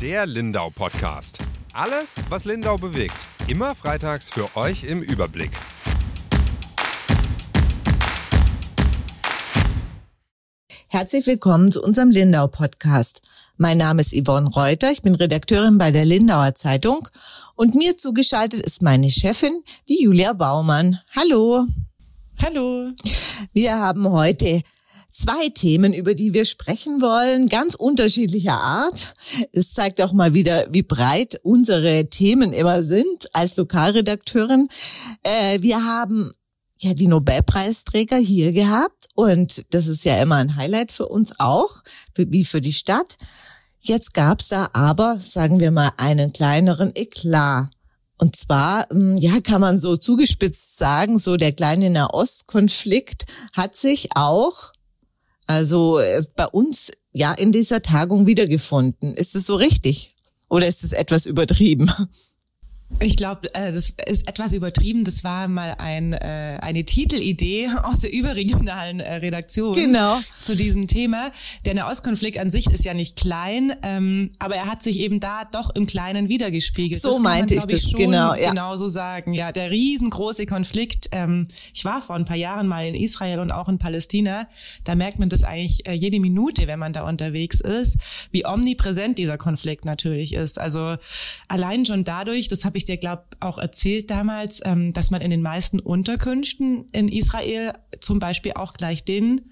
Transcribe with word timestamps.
Der 0.00 0.24
Lindau 0.24 0.70
Podcast. 0.70 1.36
Alles, 1.74 2.14
was 2.30 2.46
Lindau 2.46 2.76
bewegt. 2.76 3.12
Immer 3.48 3.74
freitags 3.74 4.30
für 4.30 4.56
euch 4.56 4.82
im 4.84 5.02
Überblick. 5.02 5.50
Herzlich 10.88 11.26
willkommen 11.26 11.70
zu 11.70 11.82
unserem 11.82 12.08
Lindau 12.08 12.46
Podcast. 12.46 13.20
Mein 13.58 13.76
Name 13.76 14.00
ist 14.00 14.14
Yvonne 14.14 14.48
Reuter, 14.48 14.90
ich 14.90 15.02
bin 15.02 15.14
Redakteurin 15.14 15.76
bei 15.76 15.90
der 15.90 16.06
Lindauer 16.06 16.54
Zeitung 16.54 17.06
und 17.56 17.74
mir 17.74 17.98
zugeschaltet 17.98 18.62
ist 18.62 18.80
meine 18.80 19.10
Chefin, 19.10 19.62
die 19.90 20.02
Julia 20.02 20.32
Baumann. 20.32 20.98
Hallo. 21.14 21.66
Hallo. 22.40 22.90
Wir 23.52 23.76
haben 23.76 24.08
heute 24.08 24.62
zwei 25.10 25.48
Themen, 25.50 25.92
über 25.92 26.14
die 26.14 26.32
wir 26.32 26.44
sprechen 26.44 27.00
wollen, 27.00 27.46
ganz 27.46 27.74
unterschiedlicher 27.74 28.60
Art. 28.60 29.14
Es 29.52 29.72
zeigt 29.72 30.00
auch 30.00 30.12
mal 30.12 30.34
wieder, 30.34 30.66
wie 30.70 30.82
breit 30.82 31.40
unsere 31.42 32.08
Themen 32.08 32.52
immer 32.52 32.82
sind 32.82 33.28
als 33.34 33.56
Lokalredakteurin. 33.56 34.68
Äh, 35.22 35.60
wir 35.60 35.84
haben 35.84 36.32
ja 36.78 36.94
die 36.94 37.08
Nobelpreisträger 37.08 38.16
hier 38.16 38.52
gehabt 38.52 39.08
und 39.14 39.64
das 39.70 39.86
ist 39.86 40.04
ja 40.04 40.20
immer 40.22 40.36
ein 40.36 40.56
Highlight 40.56 40.92
für 40.92 41.08
uns 41.08 41.38
auch, 41.38 41.82
wie 42.16 42.44
für 42.44 42.60
die 42.60 42.72
Stadt. 42.72 43.16
Jetzt 43.80 44.14
gab's 44.14 44.48
da 44.48 44.70
aber, 44.72 45.18
sagen 45.20 45.60
wir 45.60 45.70
mal, 45.70 45.90
einen 45.96 46.32
kleineren 46.32 46.92
Eklat. 46.94 47.68
Und 48.18 48.36
zwar, 48.36 48.86
hm, 48.90 49.16
ja, 49.16 49.40
kann 49.40 49.62
man 49.62 49.78
so 49.78 49.96
zugespitzt 49.96 50.76
sagen, 50.76 51.18
so 51.18 51.36
der 51.36 51.52
kleine 51.52 51.88
Nahostkonflikt 51.88 53.24
hat 53.54 53.74
sich 53.74 54.10
auch 54.14 54.72
also 55.50 55.98
äh, 55.98 56.22
bei 56.36 56.46
uns 56.46 56.90
ja 57.12 57.32
in 57.32 57.52
dieser 57.52 57.82
Tagung 57.82 58.26
wiedergefunden. 58.26 59.14
Ist 59.14 59.34
es 59.36 59.46
so 59.46 59.56
richtig? 59.56 60.10
Oder 60.48 60.66
ist 60.66 60.84
es 60.84 60.92
etwas 60.92 61.26
übertrieben? 61.26 61.90
Ich 62.98 63.16
glaube, 63.16 63.52
äh, 63.54 63.72
das 63.72 63.94
ist 64.06 64.28
etwas 64.28 64.52
übertrieben. 64.52 65.04
Das 65.04 65.22
war 65.22 65.48
mal 65.48 65.76
ein, 65.78 66.12
äh, 66.12 66.58
eine 66.60 66.84
Titelidee 66.84 67.68
aus 67.82 68.00
der 68.00 68.12
überregionalen 68.12 69.00
äh, 69.00 69.14
Redaktion 69.16 69.74
genau. 69.74 70.18
zu 70.34 70.56
diesem 70.56 70.86
Thema. 70.86 71.30
Der 71.64 71.74
Nahostkonflikt 71.74 72.38
an 72.38 72.50
sich 72.50 72.66
ist 72.66 72.84
ja 72.84 72.92
nicht 72.92 73.16
klein, 73.16 73.72
ähm, 73.82 74.30
aber 74.38 74.56
er 74.56 74.66
hat 74.66 74.82
sich 74.82 74.98
eben 74.98 75.20
da 75.20 75.44
doch 75.44 75.74
im 75.74 75.86
Kleinen 75.86 76.28
wiedergespiegelt. 76.28 77.00
So 77.00 77.20
meinte 77.20 77.54
man, 77.54 77.64
ich 77.64 77.66
das, 77.66 77.92
genau. 77.92 78.34
Ja. 78.34 78.50
Genau 78.50 78.76
so 78.76 78.88
sagen. 78.88 79.32
Ja, 79.32 79.52
der 79.52 79.70
riesengroße 79.70 80.44
Konflikt. 80.46 81.08
Ähm, 81.12 81.48
ich 81.72 81.84
war 81.84 82.02
vor 82.02 82.16
ein 82.16 82.24
paar 82.24 82.36
Jahren 82.36 82.66
mal 82.66 82.86
in 82.86 82.94
Israel 82.94 83.38
und 83.38 83.52
auch 83.52 83.68
in 83.68 83.78
Palästina. 83.78 84.48
Da 84.84 84.94
merkt 84.94 85.18
man 85.18 85.28
das 85.28 85.44
eigentlich 85.44 85.86
äh, 85.86 85.92
jede 85.92 86.20
Minute, 86.20 86.66
wenn 86.66 86.78
man 86.78 86.92
da 86.92 87.08
unterwegs 87.08 87.60
ist, 87.60 87.98
wie 88.30 88.44
omnipräsent 88.44 89.16
dieser 89.16 89.38
Konflikt 89.38 89.84
natürlich 89.84 90.34
ist. 90.34 90.58
Also 90.58 90.96
allein 91.48 91.86
schon 91.86 92.04
dadurch, 92.04 92.48
das 92.48 92.64
habe 92.64 92.76
ich 92.76 92.79
dir, 92.84 92.96
glaube 92.96 93.24
auch 93.40 93.58
erzählt 93.58 94.10
damals, 94.10 94.60
ähm, 94.64 94.92
dass 94.92 95.10
man 95.10 95.20
in 95.20 95.30
den 95.30 95.42
meisten 95.42 95.80
Unterkünften 95.80 96.88
in 96.92 97.08
Israel 97.08 97.74
zum 98.00 98.18
Beispiel 98.18 98.52
auch 98.54 98.74
gleich 98.74 99.04
den 99.04 99.42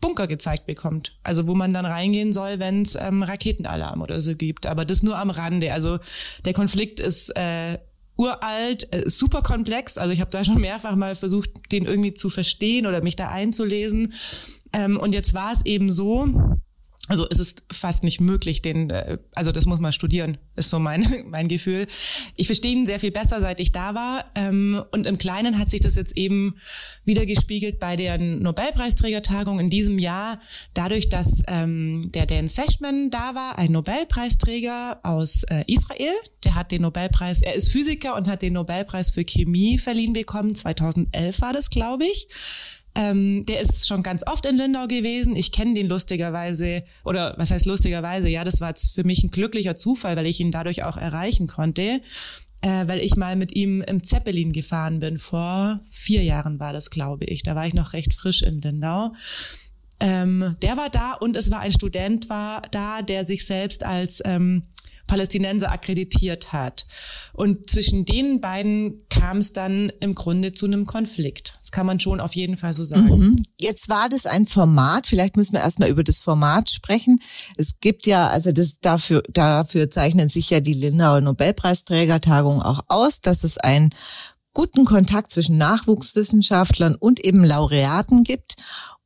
Bunker 0.00 0.26
gezeigt 0.26 0.66
bekommt. 0.66 1.18
Also 1.22 1.46
wo 1.46 1.54
man 1.54 1.72
dann 1.72 1.86
reingehen 1.86 2.32
soll, 2.32 2.58
wenn 2.58 2.82
es 2.82 2.94
ähm, 2.94 3.22
Raketenalarm 3.22 4.02
oder 4.02 4.20
so 4.20 4.34
gibt. 4.34 4.66
Aber 4.66 4.84
das 4.84 5.02
nur 5.02 5.16
am 5.16 5.30
Rande. 5.30 5.72
Also 5.72 5.98
der 6.44 6.52
Konflikt 6.52 7.00
ist 7.00 7.30
äh, 7.36 7.78
uralt, 8.16 8.92
äh, 8.92 9.08
super 9.08 9.42
komplex. 9.42 9.96
Also 9.96 10.12
ich 10.12 10.20
habe 10.20 10.30
da 10.30 10.44
schon 10.44 10.60
mehrfach 10.60 10.94
mal 10.94 11.14
versucht, 11.14 11.50
den 11.72 11.86
irgendwie 11.86 12.14
zu 12.14 12.30
verstehen 12.30 12.86
oder 12.86 13.02
mich 13.02 13.16
da 13.16 13.30
einzulesen. 13.30 14.12
Ähm, 14.72 14.98
und 14.98 15.14
jetzt 15.14 15.32
war 15.34 15.52
es 15.52 15.64
eben 15.64 15.90
so, 15.90 16.53
also 17.06 17.26
es 17.28 17.38
ist 17.38 17.64
fast 17.70 18.02
nicht 18.02 18.20
möglich, 18.20 18.62
den, 18.62 18.88
äh, 18.88 19.18
also 19.34 19.52
das 19.52 19.66
muss 19.66 19.78
man 19.78 19.92
studieren, 19.92 20.38
ist 20.56 20.70
so 20.70 20.78
mein, 20.78 21.06
mein 21.26 21.48
Gefühl. 21.48 21.86
Ich 22.34 22.46
verstehe 22.46 22.72
ihn 22.72 22.86
sehr 22.86 22.98
viel 22.98 23.10
besser, 23.10 23.42
seit 23.42 23.60
ich 23.60 23.72
da 23.72 23.94
war. 23.94 24.24
Ähm, 24.34 24.82
und 24.90 25.06
im 25.06 25.18
Kleinen 25.18 25.58
hat 25.58 25.68
sich 25.68 25.80
das 25.80 25.96
jetzt 25.96 26.16
eben 26.16 26.56
wieder 27.04 27.26
gespiegelt 27.26 27.78
bei 27.78 27.96
der 27.96 28.16
Nobelpreisträgertagung 28.16 29.60
in 29.60 29.68
diesem 29.68 29.98
Jahr, 29.98 30.40
dadurch, 30.72 31.10
dass 31.10 31.42
ähm, 31.46 32.10
der 32.14 32.24
Dan 32.24 32.48
Sechman 32.48 33.10
da 33.10 33.34
war, 33.34 33.58
ein 33.58 33.72
Nobelpreisträger 33.72 35.00
aus 35.02 35.42
äh, 35.44 35.64
Israel. 35.66 36.14
Der 36.44 36.54
hat 36.54 36.72
den 36.72 36.82
Nobelpreis, 36.82 37.42
er 37.42 37.54
ist 37.54 37.68
Physiker 37.68 38.16
und 38.16 38.28
hat 38.28 38.40
den 38.40 38.54
Nobelpreis 38.54 39.10
für 39.10 39.24
Chemie 39.24 39.76
verliehen 39.76 40.14
bekommen. 40.14 40.54
2011 40.54 41.40
war 41.42 41.52
das, 41.52 41.68
glaube 41.68 42.06
ich. 42.06 42.28
Ähm, 42.94 43.44
der 43.46 43.60
ist 43.60 43.88
schon 43.88 44.02
ganz 44.02 44.24
oft 44.26 44.46
in 44.46 44.56
Lindau 44.56 44.86
gewesen. 44.86 45.34
Ich 45.34 45.50
kenne 45.50 45.74
den 45.74 45.88
lustigerweise, 45.88 46.84
oder 47.04 47.34
was 47.36 47.50
heißt 47.50 47.66
lustigerweise? 47.66 48.28
Ja, 48.28 48.44
das 48.44 48.60
war 48.60 48.68
jetzt 48.68 48.94
für 48.94 49.04
mich 49.04 49.24
ein 49.24 49.30
glücklicher 49.30 49.74
Zufall, 49.74 50.16
weil 50.16 50.26
ich 50.26 50.38
ihn 50.38 50.52
dadurch 50.52 50.84
auch 50.84 50.96
erreichen 50.96 51.48
konnte, 51.48 52.00
äh, 52.60 52.86
weil 52.86 53.00
ich 53.00 53.16
mal 53.16 53.34
mit 53.34 53.56
ihm 53.56 53.82
im 53.82 54.04
Zeppelin 54.04 54.52
gefahren 54.52 55.00
bin. 55.00 55.18
Vor 55.18 55.80
vier 55.90 56.22
Jahren 56.22 56.60
war 56.60 56.72
das, 56.72 56.90
glaube 56.90 57.24
ich. 57.24 57.42
Da 57.42 57.56
war 57.56 57.66
ich 57.66 57.74
noch 57.74 57.94
recht 57.94 58.14
frisch 58.14 58.42
in 58.42 58.58
Lindau. 58.58 59.12
Ähm, 60.00 60.56
der 60.62 60.76
war 60.76 60.90
da 60.90 61.14
und 61.14 61.36
es 61.36 61.50
war 61.50 61.60
ein 61.60 61.72
Student 61.72 62.28
war 62.28 62.62
da, 62.70 63.02
der 63.02 63.24
sich 63.24 63.46
selbst 63.46 63.84
als 63.84 64.20
ähm, 64.24 64.64
Palästinenser 65.06 65.70
akkreditiert 65.70 66.52
hat. 66.52 66.86
Und 67.32 67.68
zwischen 67.68 68.04
den 68.04 68.40
beiden 68.40 69.02
kam 69.10 69.38
es 69.38 69.52
dann 69.52 69.90
im 70.00 70.14
Grunde 70.14 70.54
zu 70.54 70.66
einem 70.66 70.86
Konflikt. 70.86 71.58
Das 71.60 71.70
kann 71.70 71.86
man 71.86 72.00
schon 72.00 72.20
auf 72.20 72.34
jeden 72.34 72.56
Fall 72.56 72.74
so 72.74 72.84
sagen. 72.84 73.18
Mhm. 73.18 73.42
Jetzt 73.60 73.88
war 73.88 74.08
das 74.08 74.26
ein 74.26 74.46
Format, 74.46 75.06
vielleicht 75.06 75.36
müssen 75.36 75.54
wir 75.54 75.60
erstmal 75.60 75.88
über 75.88 76.04
das 76.04 76.20
Format 76.20 76.70
sprechen. 76.70 77.20
Es 77.56 77.80
gibt 77.80 78.06
ja, 78.06 78.28
also 78.28 78.52
das 78.52 78.80
dafür, 78.80 79.22
dafür 79.28 79.90
zeichnen 79.90 80.28
sich 80.28 80.50
ja 80.50 80.60
die 80.60 80.72
Lindauer 80.72 81.20
Nobelpreisträgertagung 81.20 82.62
auch 82.62 82.80
aus, 82.88 83.20
dass 83.20 83.44
es 83.44 83.58
ein 83.58 83.90
guten 84.54 84.84
Kontakt 84.84 85.32
zwischen 85.32 85.58
Nachwuchswissenschaftlern 85.58 86.94
und 86.94 87.22
eben 87.24 87.44
Laureaten 87.44 88.22
gibt. 88.22 88.54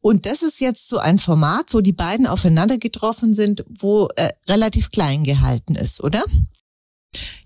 Und 0.01 0.27
das 0.27 0.43
ist 0.43 0.61
jetzt 0.61 0.89
so 0.89 0.99
ein 0.99 1.19
Format, 1.19 1.75
wo 1.75 1.81
die 1.81 1.93
beiden 1.93 2.27
aufeinander 2.27 2.79
getroffen 2.79 3.35
sind, 3.35 3.65
wo 3.69 4.09
äh, 4.17 4.31
relativ 4.47 4.91
klein 4.91 5.25
gehalten 5.25 5.75
ist, 5.75 6.03
oder? 6.03 6.25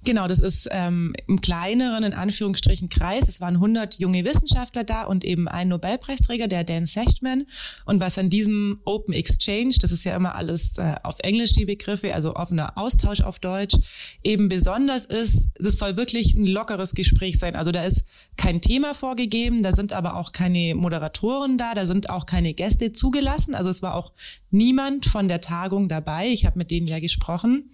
Genau, 0.04 0.26
das 0.26 0.40
ist 0.40 0.68
ähm, 0.72 1.12
im 1.28 1.40
kleineren, 1.40 2.02
in 2.02 2.12
Anführungsstrichen, 2.12 2.88
Kreis. 2.88 3.28
Es 3.28 3.40
waren 3.40 3.54
100 3.54 4.00
junge 4.00 4.24
Wissenschaftler 4.24 4.82
da 4.82 5.04
und 5.04 5.24
eben 5.24 5.46
ein 5.46 5.68
Nobelpreisträger, 5.68 6.48
der 6.48 6.64
Dan 6.64 6.86
Sechtman. 6.86 7.46
Und 7.84 8.00
was 8.00 8.18
an 8.18 8.28
diesem 8.28 8.80
Open 8.84 9.14
Exchange, 9.14 9.76
das 9.80 9.92
ist 9.92 10.02
ja 10.02 10.16
immer 10.16 10.34
alles 10.34 10.76
äh, 10.78 10.96
auf 11.04 11.20
Englisch 11.20 11.52
die 11.52 11.66
Begriffe, 11.66 12.14
also 12.14 12.34
offener 12.34 12.76
Austausch 12.76 13.20
auf 13.20 13.38
Deutsch, 13.38 13.76
eben 14.24 14.48
besonders 14.48 15.04
ist, 15.04 15.48
das 15.54 15.78
soll 15.78 15.96
wirklich 15.96 16.34
ein 16.34 16.46
lockeres 16.46 16.92
Gespräch 16.92 17.38
sein. 17.38 17.54
Also 17.54 17.70
da 17.70 17.84
ist 17.84 18.04
kein 18.36 18.60
Thema 18.60 18.94
vorgegeben, 18.94 19.62
da 19.62 19.70
sind 19.70 19.92
aber 19.92 20.16
auch 20.16 20.32
keine 20.32 20.74
Moderatoren 20.74 21.58
da, 21.58 21.74
da 21.74 21.86
sind 21.86 22.10
auch 22.10 22.26
keine 22.26 22.54
Gäste 22.54 22.90
zugelassen. 22.90 23.54
Also 23.54 23.70
es 23.70 23.82
war 23.82 23.94
auch 23.94 24.12
niemand 24.50 25.06
von 25.06 25.28
der 25.28 25.40
Tagung 25.40 25.88
dabei. 25.88 26.28
Ich 26.28 26.44
habe 26.44 26.58
mit 26.58 26.70
denen 26.72 26.88
ja 26.88 26.98
gesprochen. 26.98 27.70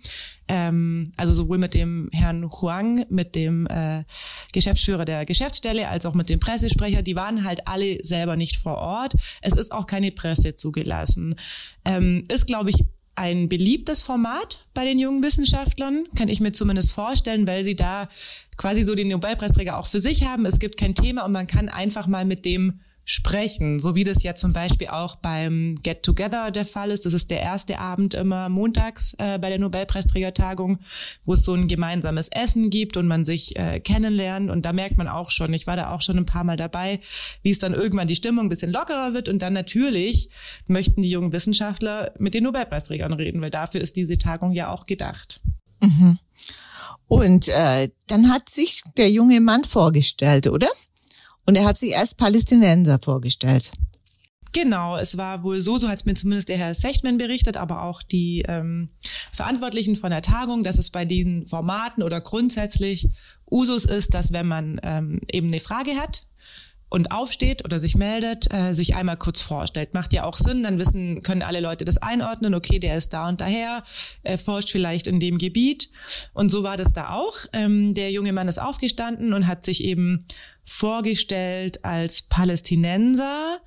Ähm, 0.48 1.12
also 1.16 1.32
sowohl 1.32 1.58
mit 1.58 1.74
dem 1.74 2.08
Herrn 2.18 2.50
Huang, 2.50 3.04
mit 3.08 3.34
dem 3.34 3.66
äh, 3.66 4.04
Geschäftsführer 4.52 5.04
der 5.04 5.24
Geschäftsstelle, 5.26 5.88
als 5.88 6.06
auch 6.06 6.14
mit 6.14 6.28
dem 6.28 6.40
Pressesprecher. 6.40 7.02
Die 7.02 7.16
waren 7.16 7.44
halt 7.44 7.66
alle 7.66 8.04
selber 8.04 8.36
nicht 8.36 8.56
vor 8.56 8.76
Ort. 8.76 9.14
Es 9.40 9.52
ist 9.52 9.72
auch 9.72 9.86
keine 9.86 10.10
Presse 10.10 10.54
zugelassen. 10.54 11.34
Ähm, 11.84 12.24
ist, 12.28 12.46
glaube 12.46 12.70
ich, 12.70 12.84
ein 13.18 13.48
beliebtes 13.48 14.02
Format 14.02 14.64
bei 14.74 14.84
den 14.84 14.98
jungen 14.98 15.22
Wissenschaftlern, 15.24 16.04
kann 16.16 16.28
ich 16.28 16.40
mir 16.40 16.52
zumindest 16.52 16.92
vorstellen, 16.92 17.48
weil 17.48 17.64
sie 17.64 17.74
da 17.74 18.08
quasi 18.56 18.82
so 18.84 18.94
den 18.94 19.08
Nobelpreisträger 19.08 19.76
auch 19.76 19.88
für 19.88 19.98
sich 19.98 20.24
haben. 20.24 20.46
Es 20.46 20.60
gibt 20.60 20.78
kein 20.78 20.94
Thema 20.94 21.24
und 21.24 21.32
man 21.32 21.48
kann 21.48 21.68
einfach 21.68 22.06
mal 22.06 22.24
mit 22.24 22.44
dem 22.44 22.80
sprechen, 23.10 23.78
so 23.78 23.94
wie 23.94 24.04
das 24.04 24.22
ja 24.22 24.34
zum 24.34 24.52
Beispiel 24.52 24.88
auch 24.88 25.16
beim 25.16 25.76
Get 25.82 26.02
Together 26.02 26.50
der 26.50 26.66
Fall 26.66 26.90
ist. 26.90 27.06
Das 27.06 27.14
ist 27.14 27.30
der 27.30 27.40
erste 27.40 27.78
Abend 27.78 28.12
immer 28.12 28.50
montags 28.50 29.14
äh, 29.16 29.38
bei 29.38 29.48
der 29.48 29.58
Nobelpreisträgertagung, 29.58 30.80
wo 31.24 31.32
es 31.32 31.42
so 31.42 31.54
ein 31.54 31.68
gemeinsames 31.68 32.28
Essen 32.28 32.68
gibt 32.68 32.98
und 32.98 33.06
man 33.06 33.24
sich 33.24 33.56
äh, 33.56 33.80
kennenlernt. 33.80 34.50
Und 34.50 34.66
da 34.66 34.74
merkt 34.74 34.98
man 34.98 35.08
auch 35.08 35.30
schon, 35.30 35.54
ich 35.54 35.66
war 35.66 35.74
da 35.74 35.90
auch 35.90 36.02
schon 36.02 36.18
ein 36.18 36.26
paar 36.26 36.44
Mal 36.44 36.58
dabei, 36.58 37.00
wie 37.42 37.50
es 37.50 37.58
dann 37.58 37.72
irgendwann 37.72 38.08
die 38.08 38.14
Stimmung 38.14 38.44
ein 38.44 38.50
bisschen 38.50 38.72
lockerer 38.72 39.14
wird. 39.14 39.30
Und 39.30 39.40
dann 39.40 39.54
natürlich 39.54 40.28
möchten 40.66 41.00
die 41.00 41.08
jungen 41.08 41.32
Wissenschaftler 41.32 42.12
mit 42.18 42.34
den 42.34 42.44
Nobelpreisträgern 42.44 43.14
reden, 43.14 43.40
weil 43.40 43.48
dafür 43.48 43.80
ist 43.80 43.96
diese 43.96 44.18
Tagung 44.18 44.52
ja 44.52 44.70
auch 44.70 44.84
gedacht. 44.84 45.40
Mhm. 45.80 46.18
Und 47.06 47.48
äh, 47.48 47.88
dann 48.06 48.30
hat 48.30 48.50
sich 48.50 48.82
der 48.98 49.10
junge 49.10 49.40
Mann 49.40 49.64
vorgestellt, 49.64 50.46
oder? 50.46 50.68
Und 51.48 51.56
er 51.56 51.64
hat 51.64 51.78
sich 51.78 51.96
als 51.96 52.14
Palästinenser 52.14 52.98
vorgestellt. 53.02 53.72
Genau, 54.52 54.98
es 54.98 55.16
war 55.16 55.42
wohl 55.42 55.60
so, 55.60 55.78
so 55.78 55.88
hat 55.88 56.00
es 56.00 56.04
mir 56.04 56.12
zumindest 56.12 56.50
der 56.50 56.58
Herr 56.58 56.74
Sechtman 56.74 57.16
berichtet, 57.16 57.56
aber 57.56 57.84
auch 57.84 58.02
die 58.02 58.44
ähm, 58.46 58.90
Verantwortlichen 59.32 59.96
von 59.96 60.10
der 60.10 60.20
Tagung, 60.20 60.62
dass 60.62 60.76
es 60.76 60.90
bei 60.90 61.06
den 61.06 61.46
Formaten 61.46 62.02
oder 62.02 62.20
grundsätzlich 62.20 63.08
Usus 63.50 63.86
ist, 63.86 64.12
dass 64.12 64.30
wenn 64.30 64.46
man 64.46 64.78
ähm, 64.82 65.22
eben 65.32 65.48
eine 65.48 65.60
Frage 65.60 65.92
hat, 65.96 66.28
und 66.90 67.12
aufsteht 67.12 67.64
oder 67.64 67.80
sich 67.80 67.96
meldet, 67.96 68.52
äh, 68.52 68.72
sich 68.72 68.96
einmal 68.96 69.16
kurz 69.16 69.42
vorstellt. 69.42 69.94
Macht 69.94 70.12
ja 70.12 70.24
auch 70.24 70.36
Sinn, 70.36 70.62
dann 70.62 70.78
wissen, 70.78 71.22
können 71.22 71.42
alle 71.42 71.60
Leute 71.60 71.84
das 71.84 71.98
einordnen, 71.98 72.54
okay, 72.54 72.78
der 72.78 72.96
ist 72.96 73.12
da 73.12 73.28
und 73.28 73.40
daher, 73.40 73.84
er 74.22 74.38
forscht 74.38 74.70
vielleicht 74.70 75.06
in 75.06 75.20
dem 75.20 75.38
Gebiet. 75.38 75.90
Und 76.32 76.50
so 76.50 76.62
war 76.62 76.76
das 76.76 76.92
da 76.92 77.10
auch. 77.10 77.34
Ähm, 77.52 77.94
der 77.94 78.10
junge 78.10 78.32
Mann 78.32 78.48
ist 78.48 78.58
aufgestanden 78.58 79.34
und 79.34 79.46
hat 79.46 79.64
sich 79.64 79.84
eben 79.84 80.26
vorgestellt 80.68 81.84
als 81.84 82.22
Palästinenser, 82.22 83.58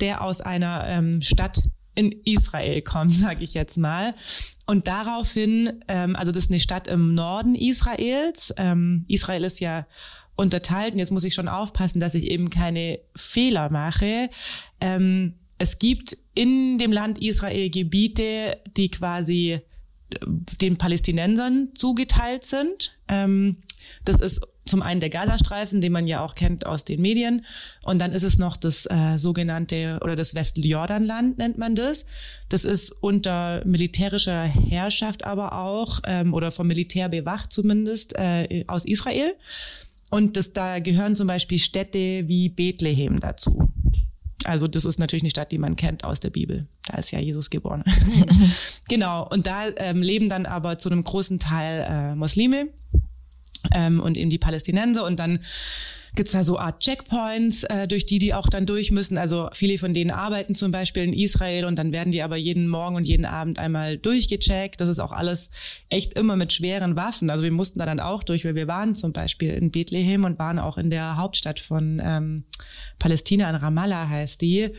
der 0.00 0.22
aus 0.22 0.40
einer 0.40 0.84
ähm, 0.88 1.22
Stadt 1.22 1.62
in 1.94 2.12
Israel 2.24 2.82
kommt, 2.82 3.12
sage 3.14 3.44
ich 3.44 3.54
jetzt 3.54 3.78
mal. 3.78 4.14
Und 4.66 4.88
daraufhin, 4.88 5.80
ähm, 5.88 6.16
also 6.16 6.32
das 6.32 6.44
ist 6.44 6.50
eine 6.50 6.60
Stadt 6.60 6.88
im 6.88 7.14
Norden 7.14 7.54
Israels. 7.54 8.52
Ähm, 8.56 9.04
Israel 9.08 9.44
ist 9.44 9.60
ja 9.60 9.86
unterteilt. 10.36 10.92
Und 10.92 10.98
jetzt 10.98 11.12
muss 11.12 11.24
ich 11.24 11.34
schon 11.34 11.48
aufpassen, 11.48 12.00
dass 12.00 12.14
ich 12.14 12.24
eben 12.24 12.50
keine 12.50 12.98
Fehler 13.16 13.70
mache. 13.70 14.30
Ähm, 14.80 15.34
es 15.58 15.78
gibt 15.78 16.16
in 16.34 16.78
dem 16.78 16.92
Land 16.92 17.18
Israel 17.18 17.70
Gebiete, 17.70 18.58
die 18.76 18.90
quasi 18.90 19.52
äh, 19.52 19.60
den 20.60 20.76
Palästinensern 20.76 21.70
zugeteilt 21.74 22.44
sind. 22.44 22.98
Ähm, 23.08 23.58
das 24.04 24.20
ist 24.20 24.40
zum 24.68 24.82
einen 24.82 25.00
der 25.00 25.10
Gazastreifen, 25.10 25.80
den 25.80 25.92
man 25.92 26.06
ja 26.06 26.22
auch 26.22 26.34
kennt 26.34 26.66
aus 26.66 26.84
den 26.84 27.00
Medien. 27.00 27.44
Und 27.82 28.00
dann 28.00 28.12
ist 28.12 28.22
es 28.22 28.38
noch 28.38 28.56
das 28.56 28.86
äh, 28.86 29.16
sogenannte 29.16 29.98
oder 30.02 30.16
das 30.16 30.34
Westjordanland 30.34 31.38
nennt 31.38 31.58
man 31.58 31.74
das. 31.74 32.06
Das 32.48 32.64
ist 32.64 32.90
unter 32.90 33.64
militärischer 33.64 34.42
Herrschaft 34.42 35.24
aber 35.24 35.58
auch 35.58 36.00
ähm, 36.06 36.34
oder 36.34 36.50
vom 36.50 36.66
Militär 36.66 37.08
bewacht 37.08 37.52
zumindest 37.52 38.14
äh, 38.16 38.64
aus 38.66 38.84
Israel. 38.84 39.34
Und 40.10 40.36
das, 40.36 40.52
da 40.52 40.78
gehören 40.78 41.16
zum 41.16 41.26
Beispiel 41.26 41.58
Städte 41.58 42.28
wie 42.28 42.48
Bethlehem 42.48 43.20
dazu. 43.20 43.70
Also 44.44 44.68
das 44.68 44.84
ist 44.84 44.98
natürlich 44.98 45.24
eine 45.24 45.30
Stadt, 45.30 45.52
die 45.52 45.58
man 45.58 45.76
kennt 45.76 46.04
aus 46.04 46.20
der 46.20 46.30
Bibel. 46.30 46.66
Da 46.86 46.98
ist 46.98 47.10
ja 47.10 47.18
Jesus 47.18 47.50
geboren. 47.50 47.84
genau. 48.88 49.28
Und 49.28 49.46
da 49.46 49.66
ähm, 49.76 50.00
leben 50.00 50.28
dann 50.28 50.46
aber 50.46 50.78
zu 50.78 50.88
einem 50.88 51.04
großen 51.04 51.38
Teil 51.38 51.86
äh, 51.88 52.14
Muslime 52.14 52.68
ähm, 53.72 54.00
und 54.00 54.16
eben 54.16 54.30
die 54.30 54.38
Palästinenser. 54.38 55.04
Und 55.04 55.18
dann 55.18 55.40
gibt's 56.14 56.32
da 56.32 56.42
so 56.42 56.58
Art 56.58 56.80
Checkpoints, 56.80 57.64
äh, 57.64 57.86
durch 57.86 58.06
die 58.06 58.18
die 58.18 58.34
auch 58.34 58.48
dann 58.48 58.66
durch 58.66 58.90
müssen. 58.90 59.18
Also 59.18 59.48
viele 59.52 59.78
von 59.78 59.94
denen 59.94 60.10
arbeiten 60.10 60.54
zum 60.54 60.70
Beispiel 60.70 61.04
in 61.04 61.12
Israel 61.12 61.64
und 61.64 61.76
dann 61.76 61.92
werden 61.92 62.12
die 62.12 62.22
aber 62.22 62.36
jeden 62.36 62.68
Morgen 62.68 62.96
und 62.96 63.04
jeden 63.04 63.24
Abend 63.24 63.58
einmal 63.58 63.98
durchgecheckt. 63.98 64.80
Das 64.80 64.88
ist 64.88 64.98
auch 64.98 65.12
alles 65.12 65.50
echt 65.88 66.14
immer 66.14 66.36
mit 66.36 66.52
schweren 66.52 66.96
Waffen. 66.96 67.30
Also 67.30 67.44
wir 67.44 67.52
mussten 67.52 67.78
da 67.78 67.86
dann 67.86 68.00
auch 68.00 68.22
durch, 68.22 68.44
weil 68.44 68.54
wir 68.54 68.68
waren 68.68 68.94
zum 68.94 69.12
Beispiel 69.12 69.50
in 69.50 69.70
Bethlehem 69.70 70.24
und 70.24 70.38
waren 70.38 70.58
auch 70.58 70.78
in 70.78 70.90
der 70.90 71.16
Hauptstadt 71.16 71.60
von 71.60 72.00
ähm, 72.02 72.44
Palästina, 72.98 73.48
in 73.48 73.56
Ramallah 73.56 74.08
heißt 74.08 74.40
die. 74.40 74.70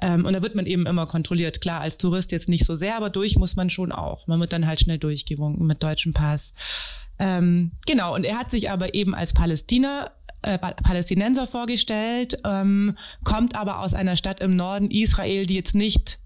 Ähm, 0.00 0.24
und 0.24 0.34
da 0.34 0.42
wird 0.42 0.54
man 0.54 0.66
eben 0.66 0.86
immer 0.86 1.06
kontrolliert. 1.06 1.60
Klar, 1.60 1.80
als 1.80 1.98
Tourist 1.98 2.32
jetzt 2.32 2.48
nicht 2.48 2.64
so 2.64 2.76
sehr, 2.76 2.96
aber 2.96 3.10
durch 3.10 3.36
muss 3.36 3.56
man 3.56 3.70
schon 3.70 3.92
auch. 3.92 4.26
Man 4.26 4.40
wird 4.40 4.52
dann 4.52 4.66
halt 4.66 4.80
schnell 4.80 4.98
durchgewunken 4.98 5.66
mit 5.66 5.82
deutschem 5.82 6.12
Pass. 6.12 6.52
Ähm, 7.18 7.72
genau, 7.86 8.14
und 8.14 8.24
er 8.24 8.38
hat 8.38 8.50
sich 8.50 8.70
aber 8.70 8.94
eben 8.94 9.14
als 9.14 9.32
Palästina 9.32 10.10
äh, 10.42 10.58
Palästinenser 10.58 11.46
vorgestellt, 11.46 12.38
ähm, 12.44 12.96
kommt 13.24 13.56
aber 13.56 13.80
aus 13.80 13.94
einer 13.94 14.16
Stadt 14.16 14.40
im 14.40 14.54
Norden 14.54 14.90
Israel, 14.90 15.46
die 15.46 15.54
jetzt 15.54 15.74
nicht 15.74 16.18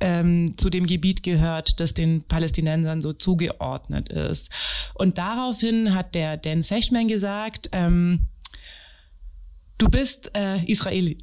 ähm, 0.00 0.56
zu 0.56 0.70
dem 0.70 0.86
Gebiet 0.86 1.22
gehört, 1.22 1.80
das 1.80 1.94
den 1.94 2.22
Palästinensern 2.24 3.00
so 3.00 3.12
zugeordnet 3.12 4.10
ist. 4.10 4.50
Und 4.94 5.18
daraufhin 5.18 5.94
hat 5.94 6.14
der 6.14 6.36
Dan 6.36 6.62
Sechman 6.62 7.08
gesagt, 7.08 7.68
ähm, 7.72 8.26
du 9.78 9.88
bist 9.88 10.30
äh, 10.36 10.62
Israeli 10.70 11.18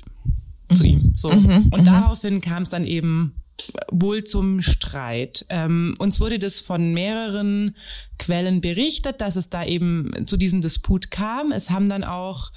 zu 0.73 0.83
ihm. 0.83 1.13
So. 1.15 1.29
Mhm, 1.31 1.69
und 1.71 1.81
mhm. 1.81 1.85
daraufhin 1.85 2.41
kam 2.41 2.63
es 2.63 2.69
dann 2.69 2.85
eben 2.85 3.35
wohl 3.91 4.23
zum 4.23 4.61
Streit. 4.61 5.45
Ähm, 5.49 5.95
uns 5.99 6.19
wurde 6.19 6.39
das 6.39 6.61
von 6.61 6.93
mehreren 6.93 7.75
Quellen 8.19 8.61
berichtet, 8.61 9.21
dass 9.21 9.35
es 9.35 9.49
da 9.49 9.65
eben 9.65 10.25
zu 10.25 10.37
diesem 10.37 10.61
Disput 10.61 11.11
kam. 11.11 11.51
Es 11.51 11.69
haben 11.69 11.89
dann 11.89 12.03
auch 12.03 12.51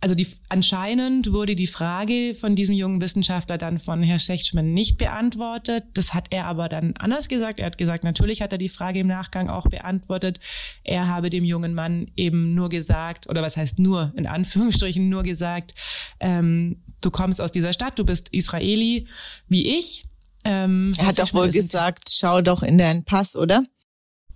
also 0.00 0.14
die, 0.14 0.28
anscheinend 0.48 1.32
wurde 1.32 1.56
die 1.56 1.66
Frage 1.66 2.36
von 2.38 2.54
diesem 2.54 2.74
jungen 2.76 3.00
Wissenschaftler 3.00 3.58
dann 3.58 3.80
von 3.80 4.02
Herr 4.02 4.20
Sechtschmann 4.20 4.72
nicht 4.72 4.96
beantwortet. 4.96 5.84
Das 5.94 6.14
hat 6.14 6.26
er 6.30 6.46
aber 6.46 6.68
dann 6.68 6.94
anders 6.98 7.28
gesagt. 7.28 7.58
Er 7.58 7.66
hat 7.66 7.78
gesagt, 7.78 8.04
natürlich 8.04 8.40
hat 8.40 8.52
er 8.52 8.58
die 8.58 8.68
Frage 8.68 9.00
im 9.00 9.08
Nachgang 9.08 9.50
auch 9.50 9.66
beantwortet. 9.66 10.38
Er 10.84 11.08
habe 11.08 11.30
dem 11.30 11.44
jungen 11.44 11.74
Mann 11.74 12.12
eben 12.16 12.54
nur 12.54 12.68
gesagt, 12.68 13.28
oder 13.28 13.42
was 13.42 13.56
heißt 13.56 13.80
nur, 13.80 14.12
in 14.16 14.28
Anführungsstrichen 14.28 15.08
nur 15.08 15.24
gesagt, 15.24 15.74
ähm, 16.20 16.80
du 17.00 17.10
kommst 17.10 17.40
aus 17.40 17.50
dieser 17.50 17.72
Stadt, 17.72 17.98
du 17.98 18.04
bist 18.04 18.28
Israeli 18.30 19.08
wie 19.48 19.78
ich. 19.78 20.04
Ähm, 20.44 20.92
er 20.98 21.06
hat 21.06 21.18
doch 21.18 21.34
wohl 21.34 21.48
gesagt, 21.48 22.10
schau 22.10 22.40
doch 22.40 22.62
in 22.62 22.78
deinen 22.78 23.04
Pass, 23.04 23.36
oder? 23.36 23.64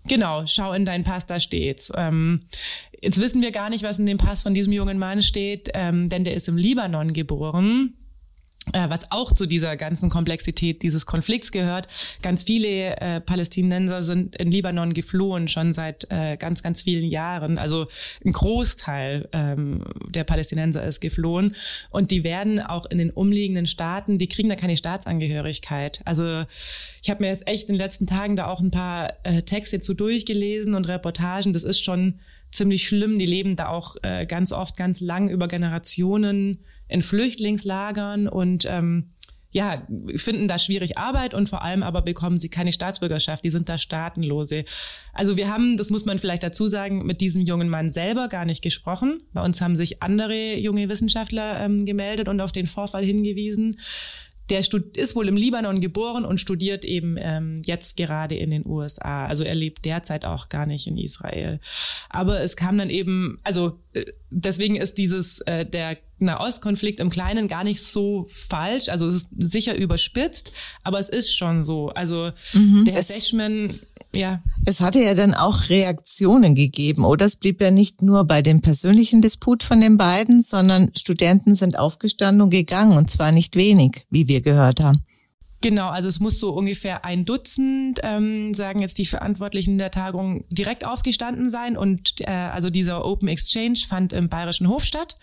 Genau, 0.04 0.44
schau 0.46 0.72
in 0.72 0.84
deinen 0.84 1.04
Pass, 1.04 1.26
da 1.26 1.38
steht's. 1.38 1.93
Ähm, 1.94 2.46
jetzt 3.00 3.20
wissen 3.20 3.40
wir 3.40 3.52
gar 3.52 3.70
nicht, 3.70 3.84
was 3.84 3.99
in 3.99 4.06
dem 4.06 4.19
Pass 4.19 4.43
von 4.43 4.54
diesem 4.54 4.72
jungen 4.72 4.99
Mann 4.99 5.22
steht, 5.22 5.70
ähm, 5.75 6.08
denn 6.08 6.25
der 6.25 6.34
ist 6.34 6.49
im 6.49 6.56
Libanon 6.56 7.12
geboren 7.12 7.94
was 8.73 9.11
auch 9.11 9.32
zu 9.32 9.47
dieser 9.47 9.76
ganzen 9.76 10.09
Komplexität 10.09 10.82
dieses 10.82 11.05
Konflikts 11.05 11.50
gehört. 11.50 11.88
Ganz 12.23 12.44
viele 12.44 12.97
äh, 13.00 13.20
Palästinenser 13.20 14.03
sind 14.05 14.37
in 14.37 14.53
Libanon 14.53 14.94
geflohen, 14.94 15.49
schon 15.49 15.73
seit 15.73 16.06
äh, 16.11 16.37
ganz, 16.37 16.62
ganz 16.62 16.82
vielen 16.82 17.11
Jahren. 17.11 17.59
Also 17.59 17.88
ein 18.25 18.32
Großteil 18.32 19.29
ähm, 19.32 19.85
der 20.09 20.25
Palästinenser 20.25 20.85
ist 20.85 21.00
geflohen. 21.00 21.56
Und 21.91 22.12
die 22.12 22.23
werden 22.23 22.61
auch 22.61 22.87
in 22.87 22.99
den 22.99 23.11
umliegenden 23.11 23.67
Staaten, 23.67 24.19
die 24.19 24.29
kriegen 24.29 24.49
da 24.49 24.55
keine 24.55 24.76
Staatsangehörigkeit. 24.76 26.00
Also 26.05 26.44
ich 27.03 27.11
habe 27.11 27.23
mir 27.23 27.31
jetzt 27.31 27.49
echt 27.49 27.69
in 27.69 27.75
den 27.75 27.81
letzten 27.81 28.06
Tagen 28.06 28.37
da 28.37 28.47
auch 28.47 28.61
ein 28.61 28.70
paar 28.70 29.14
äh, 29.25 29.43
Texte 29.43 29.81
zu 29.81 29.94
durchgelesen 29.94 30.75
und 30.75 30.87
Reportagen. 30.87 31.53
Das 31.53 31.64
ist 31.64 31.85
schon 31.85 32.20
ziemlich 32.53 32.87
schlimm. 32.87 33.19
Die 33.19 33.26
leben 33.26 33.56
da 33.56 33.69
auch 33.69 33.97
äh, 34.03 34.25
ganz 34.26 34.53
oft 34.53 34.76
ganz 34.76 35.00
lang 35.00 35.29
über 35.29 35.49
Generationen 35.49 36.61
in 36.93 37.03
Flüchtlingslagern 37.03 38.29
und 38.29 38.67
ähm, 38.69 39.11
ja, 39.53 39.87
finden 40.17 40.49
da 40.49 40.59
schwierig 40.59 40.97
Arbeit 40.97 41.35
und 41.35 41.49
vor 41.49 41.62
allem 41.62 41.83
aber 41.83 42.00
bekommen 42.00 42.41
sie 42.41 42.49
keine 42.49 42.73
Staatsbürgerschaft, 42.73 43.44
die 43.44 43.50
sind 43.50 43.69
da 43.69 43.77
Staatenlose. 43.77 44.65
Also 45.12 45.37
wir 45.37 45.49
haben, 45.49 45.77
das 45.77 45.91
muss 45.91 46.06
man 46.06 46.19
vielleicht 46.19 46.43
dazu 46.43 46.69
sagen, 46.69 47.05
mit 47.05 47.21
diesem 47.21 47.43
jungen 47.43 47.69
Mann 47.69 47.91
selber 47.91 48.29
gar 48.29 48.47
nicht 48.47 48.62
gesprochen. 48.62 49.21
Bei 49.35 49.44
uns 49.44 49.61
haben 49.61 49.77
sich 49.77 50.03
andere 50.03 50.56
junge 50.56 50.89
Wissenschaftler 50.89 51.61
ähm, 51.61 51.85
gemeldet 51.85 52.29
und 52.29 52.41
auf 52.41 52.53
den 52.53 52.67
Vorfall 52.67 53.05
hingewiesen. 53.05 53.78
Der 54.50 54.61
ist 54.61 55.16
wohl 55.16 55.28
im 55.28 55.37
Libanon 55.37 55.80
geboren 55.80 56.25
und 56.25 56.38
studiert 56.38 56.84
eben 56.84 57.16
ähm, 57.18 57.62
jetzt 57.64 57.96
gerade 57.96 58.34
in 58.37 58.50
den 58.50 58.66
USA. 58.66 59.26
Also 59.26 59.44
er 59.44 59.54
lebt 59.54 59.84
derzeit 59.84 60.25
auch 60.25 60.49
gar 60.49 60.66
nicht 60.66 60.87
in 60.87 60.99
Israel. 60.99 61.61
Aber 62.08 62.40
es 62.40 62.56
kam 62.56 62.76
dann 62.76 62.90
eben, 62.90 63.38
also 63.44 63.78
äh, 63.92 64.04
deswegen 64.30 64.76
ist 64.76 64.99
dieses 64.99 65.40
äh, 65.40 65.64
der 65.64 65.96
Nahostkonflikt 66.22 67.00
im 67.00 67.11
Kleinen 67.11 67.49
gar 67.49 67.64
nicht 67.64 67.82
so 67.82 68.28
falsch. 68.32 68.88
Also 68.88 69.08
es 69.08 69.16
ist 69.16 69.28
sicher 69.38 69.76
überspitzt, 69.76 70.52
aber 70.82 70.99
es 70.99 71.08
ist 71.08 71.37
schon 71.37 71.62
so. 71.62 71.88
Also 71.90 72.30
mhm, 72.52 72.84
der 72.87 73.02
Sechman 73.02 73.78
ja. 74.14 74.42
Es 74.64 74.81
hatte 74.81 75.00
ja 75.00 75.14
dann 75.14 75.35
auch 75.35 75.69
Reaktionen 75.69 76.54
gegeben, 76.54 77.04
oder? 77.04 77.26
Es 77.26 77.37
blieb 77.37 77.61
ja 77.61 77.71
nicht 77.71 78.02
nur 78.02 78.25
bei 78.25 78.42
dem 78.42 78.61
persönlichen 78.61 79.23
Disput 79.23 79.62
von 79.62 79.81
den 79.81 79.97
beiden, 79.97 80.42
sondern 80.42 80.90
Studenten 80.97 81.54
sind 81.54 81.78
aufgestanden 81.78 82.42
und 82.42 82.50
gegangen, 82.50 82.97
und 82.97 83.11
zwar 83.11 83.33
nicht 83.33 83.57
wenig, 83.57 84.07
wie 84.11 84.28
wir 84.28 84.40
gehört 84.40 84.81
haben. 84.81 85.04
Genau, 85.62 85.90
also 85.90 86.09
es 86.09 86.19
muss 86.19 86.40
so 86.40 86.50
ungefähr 86.50 87.04
ein 87.04 87.25
Dutzend, 87.25 88.00
ähm, 88.02 88.52
sagen 88.52 88.81
jetzt 88.81 88.99
die 88.99 89.04
Verantwortlichen 89.04 89.78
der 89.78 89.92
Tagung, 89.92 90.45
direkt 90.50 90.85
aufgestanden 90.85 91.49
sein. 91.50 91.76
Und 91.76 92.21
äh, 92.21 92.31
also 92.31 92.69
dieser 92.69 93.04
Open 93.04 93.28
Exchange 93.28 93.78
fand 93.88 94.12
im 94.12 94.28
Bayerischen 94.28 94.69
Hof 94.69 94.85
statt 94.85 95.16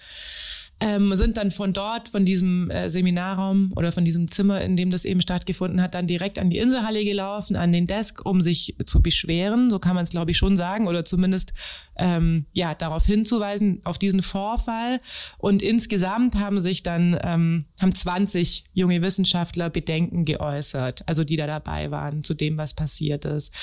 ähm, 0.82 1.14
sind 1.16 1.38
dann 1.38 1.52
von 1.52 1.74
dort, 1.74 2.10
von 2.10 2.26
diesem 2.26 2.70
äh, 2.72 2.90
Seminarraum 2.90 3.74
oder 3.76 3.92
von 3.92 4.06
diesem 4.06 4.32
Zimmer, 4.32 4.62
in 4.62 4.78
dem 4.78 4.92
das 4.92 5.04
eben 5.04 5.22
stattgefunden 5.22 5.82
hat, 5.82 5.94
dann 5.94 6.08
direkt 6.08 6.40
an 6.40 6.50
die 6.50 6.58
Inselhalle 6.58 7.04
gelaufen, 7.04 7.56
an 7.56 7.72
den 7.72 7.86
Desk, 7.86 8.26
um 8.26 8.42
sich 8.42 8.76
zu 8.86 9.02
beschweren. 9.02 9.70
So 9.70 9.80
kann 9.80 9.96
man 9.96 10.04
es, 10.04 10.10
glaube 10.10 10.32
ich, 10.32 10.38
schon 10.38 10.56
sagen, 10.56 10.88
oder 10.88 11.04
zumindest 11.04 11.54
ähm, 11.98 12.46
ja 12.54 12.76
darauf 12.76 13.06
hinzuweisen, 13.06 13.82
auf 13.84 13.98
diesen 13.98 14.22
Vorfall. 14.22 15.02
Und 15.38 15.62
insgesamt 15.62 16.36
haben 16.36 16.62
sich 16.62 16.82
dann 16.82 17.20
ähm, 17.22 17.66
haben 17.82 17.94
20 17.94 18.64
junge 18.74 19.02
Wissenschaftler 19.02 19.70
Bedenken 19.70 20.24
geäußert, 20.24 21.04
also 21.08 21.26
die 21.26 21.36
da 21.36 21.46
dabei 21.46 21.92
waren 21.92 22.24
zu 22.24 22.34
dem, 22.34 22.58
was 22.58 22.74
passiert 22.74 23.26
ist. 23.26 23.54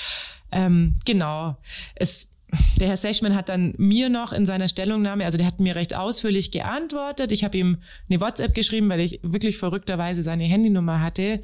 Ähm, 0.51 0.95
genau. 1.05 1.57
Es 1.95 2.36
der 2.79 2.87
Herr 2.87 2.97
Sechman 2.97 3.35
hat 3.35 3.49
dann 3.49 3.73
mir 3.77 4.09
noch 4.09 4.31
in 4.31 4.45
seiner 4.45 4.69
Stellungnahme, 4.69 5.25
also 5.25 5.37
der 5.37 5.47
hat 5.47 5.59
mir 5.59 5.75
recht 5.75 5.95
ausführlich 5.95 6.51
geantwortet. 6.51 7.31
Ich 7.31 7.43
habe 7.43 7.57
ihm 7.57 7.77
eine 8.09 8.21
WhatsApp 8.21 8.53
geschrieben, 8.53 8.87
weil 8.89 9.01
ich 9.01 9.19
wirklich 9.21 9.57
verrückterweise 9.57 10.23
seine 10.23 10.45
Handynummer 10.45 11.01
hatte, 11.01 11.41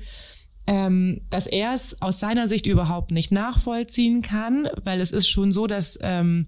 ähm, 0.66 1.22
dass 1.30 1.46
er 1.46 1.74
es 1.74 2.02
aus 2.02 2.20
seiner 2.20 2.48
Sicht 2.48 2.68
überhaupt 2.68 3.12
nicht 3.12 3.32
nachvollziehen 3.32 4.22
kann, 4.22 4.70
weil 4.84 5.02
es 5.02 5.12
ist 5.12 5.28
schon 5.28 5.52
so, 5.52 5.68
dass 5.68 6.00
ähm, 6.02 6.48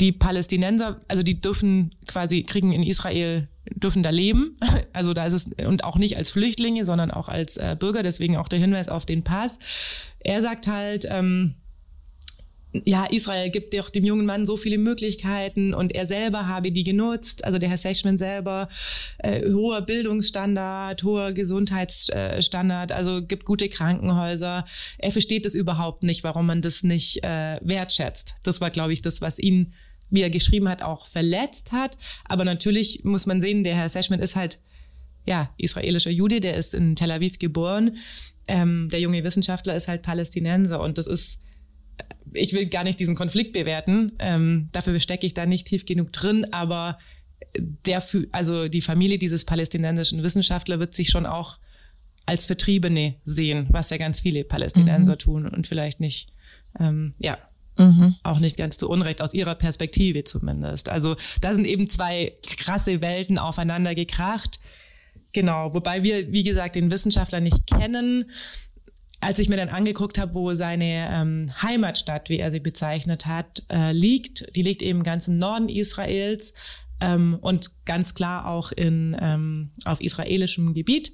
die 0.00 0.12
Palästinenser, 0.12 1.02
also 1.08 1.22
die 1.22 1.40
dürfen 1.40 1.94
quasi, 2.06 2.44
kriegen 2.44 2.72
in 2.72 2.82
Israel, 2.82 3.48
dürfen 3.74 4.02
da 4.02 4.10
leben. 4.10 4.56
Also 4.94 5.14
da 5.14 5.26
ist 5.26 5.34
es, 5.34 5.50
und 5.64 5.84
auch 5.84 5.96
nicht 5.96 6.16
als 6.16 6.32
Flüchtlinge, 6.32 6.84
sondern 6.84 7.12
auch 7.12 7.28
als 7.28 7.56
äh, 7.56 7.76
Bürger, 7.78 8.02
deswegen 8.02 8.36
auch 8.36 8.48
der 8.48 8.58
Hinweis 8.58 8.88
auf 8.88 9.06
den 9.06 9.22
Pass. 9.22 9.60
Er 10.18 10.42
sagt 10.42 10.66
halt, 10.66 11.06
ähm, 11.08 11.54
ja, 12.72 13.06
Israel 13.06 13.50
gibt 13.50 13.72
doch 13.72 13.88
dem 13.88 14.04
jungen 14.04 14.26
Mann 14.26 14.44
so 14.44 14.56
viele 14.56 14.78
Möglichkeiten 14.78 15.72
und 15.72 15.94
er 15.94 16.06
selber 16.06 16.48
habe 16.48 16.70
die 16.70 16.84
genutzt, 16.84 17.44
also 17.44 17.58
der 17.58 17.68
Herr 17.70 17.78
Sechman 17.78 18.18
selber, 18.18 18.68
äh, 19.18 19.50
hoher 19.50 19.80
Bildungsstandard, 19.80 21.02
hoher 21.02 21.32
Gesundheitsstandard, 21.32 22.92
also 22.92 23.22
gibt 23.22 23.46
gute 23.46 23.68
Krankenhäuser. 23.68 24.66
Er 24.98 25.10
versteht 25.10 25.46
es 25.46 25.54
überhaupt 25.54 26.02
nicht, 26.02 26.24
warum 26.24 26.46
man 26.46 26.60
das 26.60 26.82
nicht 26.82 27.24
äh, 27.24 27.58
wertschätzt. 27.62 28.34
Das 28.42 28.60
war, 28.60 28.70
glaube 28.70 28.92
ich, 28.92 29.00
das, 29.00 29.22
was 29.22 29.38
ihn, 29.38 29.72
wie 30.10 30.22
er 30.22 30.30
geschrieben 30.30 30.68
hat, 30.68 30.82
auch 30.82 31.06
verletzt 31.06 31.72
hat. 31.72 31.96
Aber 32.26 32.44
natürlich 32.44 33.02
muss 33.02 33.24
man 33.24 33.40
sehen, 33.40 33.64
der 33.64 33.76
Herr 33.76 33.88
Sechman 33.88 34.20
ist 34.20 34.36
halt 34.36 34.60
ja, 35.24 35.50
israelischer 35.58 36.10
Jude, 36.10 36.40
der 36.40 36.56
ist 36.56 36.74
in 36.74 36.96
Tel 36.96 37.10
Aviv 37.10 37.38
geboren. 37.38 37.96
Ähm, 38.46 38.88
der 38.90 39.00
junge 39.00 39.22
Wissenschaftler 39.24 39.76
ist 39.76 39.86
halt 39.86 40.02
Palästinenser 40.02 40.80
und 40.80 40.96
das 40.96 41.06
ist 41.06 41.38
ich 42.32 42.52
will 42.52 42.66
gar 42.66 42.84
nicht 42.84 43.00
diesen 43.00 43.14
Konflikt 43.14 43.52
bewerten, 43.52 44.12
ähm, 44.18 44.68
dafür 44.72 44.98
stecke 45.00 45.26
ich 45.26 45.34
da 45.34 45.46
nicht 45.46 45.66
tief 45.66 45.86
genug 45.86 46.12
drin, 46.12 46.46
aber 46.52 46.98
der, 47.56 48.02
also 48.32 48.68
die 48.68 48.80
Familie 48.80 49.18
dieses 49.18 49.44
palästinensischen 49.44 50.22
Wissenschaftler 50.22 50.78
wird 50.78 50.94
sich 50.94 51.10
schon 51.10 51.26
auch 51.26 51.58
als 52.26 52.46
Vertriebene 52.46 53.16
sehen, 53.24 53.66
was 53.70 53.90
ja 53.90 53.96
ganz 53.96 54.20
viele 54.20 54.44
Palästinenser 54.44 55.12
mhm. 55.12 55.18
tun 55.18 55.48
und 55.48 55.66
vielleicht 55.66 55.98
nicht, 56.00 56.30
ähm, 56.78 57.14
ja, 57.18 57.38
mhm. 57.78 58.16
auch 58.22 58.38
nicht 58.38 58.58
ganz 58.58 58.76
zu 58.76 58.88
Unrecht, 58.88 59.22
aus 59.22 59.32
ihrer 59.32 59.54
Perspektive 59.54 60.24
zumindest. 60.24 60.88
Also 60.88 61.16
da 61.40 61.54
sind 61.54 61.64
eben 61.64 61.88
zwei 61.88 62.34
krasse 62.46 63.00
Welten 63.00 63.38
aufeinander 63.38 63.94
gekracht. 63.94 64.60
Genau, 65.32 65.72
wobei 65.72 66.02
wir, 66.02 66.30
wie 66.32 66.42
gesagt, 66.42 66.76
den 66.76 66.90
Wissenschaftler 66.90 67.40
nicht 67.40 67.66
kennen 67.66 68.26
als 69.20 69.38
ich 69.38 69.48
mir 69.48 69.56
dann 69.56 69.68
angeguckt 69.68 70.18
habe, 70.18 70.34
wo 70.34 70.52
seine 70.52 71.08
ähm, 71.10 71.46
Heimatstadt, 71.62 72.28
wie 72.28 72.38
er 72.38 72.50
sie 72.50 72.60
bezeichnet 72.60 73.26
hat, 73.26 73.64
äh, 73.70 73.92
liegt, 73.92 74.54
die 74.54 74.62
liegt 74.62 74.82
eben 74.82 75.02
ganz 75.02 75.28
im 75.28 75.38
Norden 75.38 75.68
Israels 75.68 76.52
ähm, 77.00 77.38
und 77.40 77.84
ganz 77.84 78.14
klar 78.14 78.46
auch 78.46 78.70
in, 78.72 79.16
ähm, 79.20 79.70
auf 79.84 80.00
israelischem 80.00 80.74
Gebiet. 80.74 81.12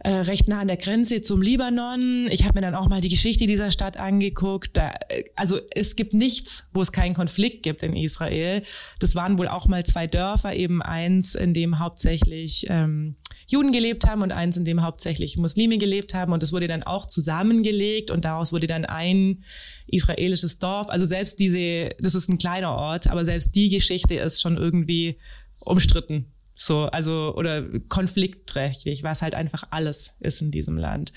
Äh, 0.00 0.10
recht 0.10 0.46
nah 0.46 0.60
an 0.60 0.68
der 0.68 0.76
Grenze 0.76 1.22
zum 1.22 1.42
Libanon. 1.42 2.28
Ich 2.30 2.44
habe 2.44 2.54
mir 2.54 2.60
dann 2.60 2.76
auch 2.76 2.88
mal 2.88 3.00
die 3.00 3.08
Geschichte 3.08 3.48
dieser 3.48 3.72
Stadt 3.72 3.96
angeguckt. 3.96 4.76
Da, 4.76 4.92
äh, 5.08 5.24
also 5.34 5.58
es 5.74 5.96
gibt 5.96 6.14
nichts, 6.14 6.68
wo 6.72 6.80
es 6.80 6.92
keinen 6.92 7.14
Konflikt 7.14 7.64
gibt 7.64 7.82
in 7.82 7.96
Israel. 7.96 8.62
Das 9.00 9.16
waren 9.16 9.38
wohl 9.38 9.48
auch 9.48 9.66
mal 9.66 9.84
zwei 9.84 10.06
Dörfer, 10.06 10.54
eben 10.54 10.82
eins, 10.82 11.34
in 11.34 11.52
dem 11.52 11.80
hauptsächlich 11.80 12.66
ähm, 12.68 13.16
Juden 13.48 13.72
gelebt 13.72 14.06
haben 14.06 14.22
und 14.22 14.30
eins, 14.30 14.58
in 14.58 14.64
dem 14.64 14.82
hauptsächlich 14.82 15.38
Muslime 15.38 15.78
gelebt 15.78 16.12
haben. 16.12 16.32
Und 16.32 16.42
das 16.42 16.52
wurde 16.52 16.68
dann 16.68 16.82
auch 16.82 17.06
zusammengelegt 17.06 18.10
und 18.10 18.24
daraus 18.24 18.52
wurde 18.52 18.66
dann 18.66 18.84
ein 18.84 19.42
israelisches 19.86 20.58
Dorf. 20.58 20.90
Also 20.90 21.06
selbst 21.06 21.40
diese, 21.40 21.90
das 21.98 22.14
ist 22.14 22.28
ein 22.28 22.36
kleiner 22.36 22.74
Ort, 22.74 23.08
aber 23.08 23.24
selbst 23.24 23.54
die 23.54 23.70
Geschichte 23.70 24.14
ist 24.14 24.42
schon 24.42 24.58
irgendwie 24.58 25.18
umstritten. 25.60 26.26
So, 26.56 26.84
also, 26.86 27.34
oder 27.36 27.64
konfliktträchtig, 27.88 29.02
was 29.02 29.22
halt 29.22 29.34
einfach 29.34 29.64
alles 29.70 30.12
ist 30.20 30.42
in 30.42 30.50
diesem 30.50 30.76
Land. 30.76 31.12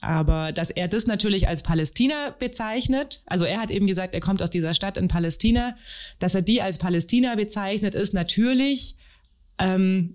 Aber 0.00 0.52
dass 0.52 0.70
er 0.70 0.86
das 0.86 1.08
natürlich 1.08 1.48
als 1.48 1.64
Palästina 1.64 2.36
bezeichnet, 2.38 3.22
also 3.26 3.44
er 3.44 3.58
hat 3.58 3.72
eben 3.72 3.88
gesagt, 3.88 4.14
er 4.14 4.20
kommt 4.20 4.40
aus 4.40 4.50
dieser 4.50 4.74
Stadt 4.74 4.98
in 4.98 5.08
Palästina, 5.08 5.74
dass 6.20 6.34
er 6.34 6.42
die 6.42 6.62
als 6.62 6.78
Palästina 6.78 7.34
bezeichnet, 7.34 7.94
ist 7.94 8.14
natürlich 8.14 8.96
ähm, 9.58 10.14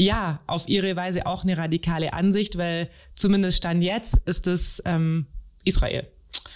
ja, 0.00 0.40
auf 0.46 0.68
ihre 0.68 0.96
Weise 0.96 1.26
auch 1.26 1.42
eine 1.44 1.56
radikale 1.56 2.12
Ansicht, 2.12 2.56
weil 2.56 2.88
zumindest 3.14 3.58
Stand 3.58 3.82
jetzt 3.82 4.16
ist 4.24 4.46
es 4.46 4.82
ähm, 4.86 5.26
Israel. 5.64 6.08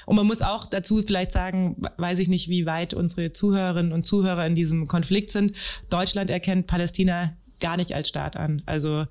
Und 0.06 0.16
man 0.16 0.26
muss 0.26 0.42
auch 0.42 0.66
dazu 0.66 1.02
vielleicht 1.06 1.32
sagen, 1.32 1.82
weiß 1.96 2.18
ich 2.18 2.28
nicht, 2.28 2.48
wie 2.48 2.66
weit 2.66 2.94
unsere 2.94 3.32
Zuhörerinnen 3.32 3.92
und 3.92 4.04
Zuhörer 4.04 4.46
in 4.46 4.54
diesem 4.54 4.86
Konflikt 4.86 5.30
sind. 5.30 5.52
Deutschland 5.88 6.30
erkennt 6.30 6.66
Palästina 6.66 7.36
gar 7.60 7.76
nicht 7.76 7.92
als 7.92 8.08
Staat 8.08 8.36
an. 8.36 8.62
Also 8.66 9.06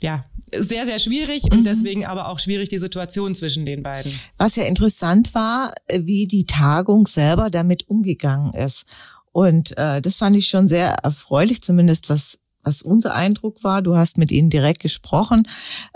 ja, 0.00 0.24
sehr, 0.50 0.86
sehr 0.86 0.98
schwierig 0.98 1.44
und 1.44 1.60
mhm. 1.60 1.64
deswegen 1.64 2.04
aber 2.04 2.28
auch 2.28 2.38
schwierig 2.38 2.68
die 2.68 2.78
Situation 2.78 3.34
zwischen 3.34 3.64
den 3.64 3.82
beiden. 3.82 4.12
Was 4.36 4.56
ja 4.56 4.64
interessant 4.64 5.34
war, 5.34 5.72
wie 5.90 6.26
die 6.26 6.44
Tagung 6.44 7.06
selber 7.06 7.50
damit 7.50 7.88
umgegangen 7.88 8.52
ist. 8.54 8.84
Und 9.30 9.76
äh, 9.78 10.02
das 10.02 10.18
fand 10.18 10.36
ich 10.36 10.48
schon 10.48 10.68
sehr 10.68 10.88
erfreulich, 11.02 11.62
zumindest 11.62 12.10
was 12.10 12.38
was 12.62 12.82
unser 12.82 13.14
Eindruck 13.14 13.62
war. 13.64 13.82
Du 13.82 13.96
hast 13.96 14.18
mit 14.18 14.32
ihnen 14.32 14.50
direkt 14.50 14.80
gesprochen. 14.80 15.44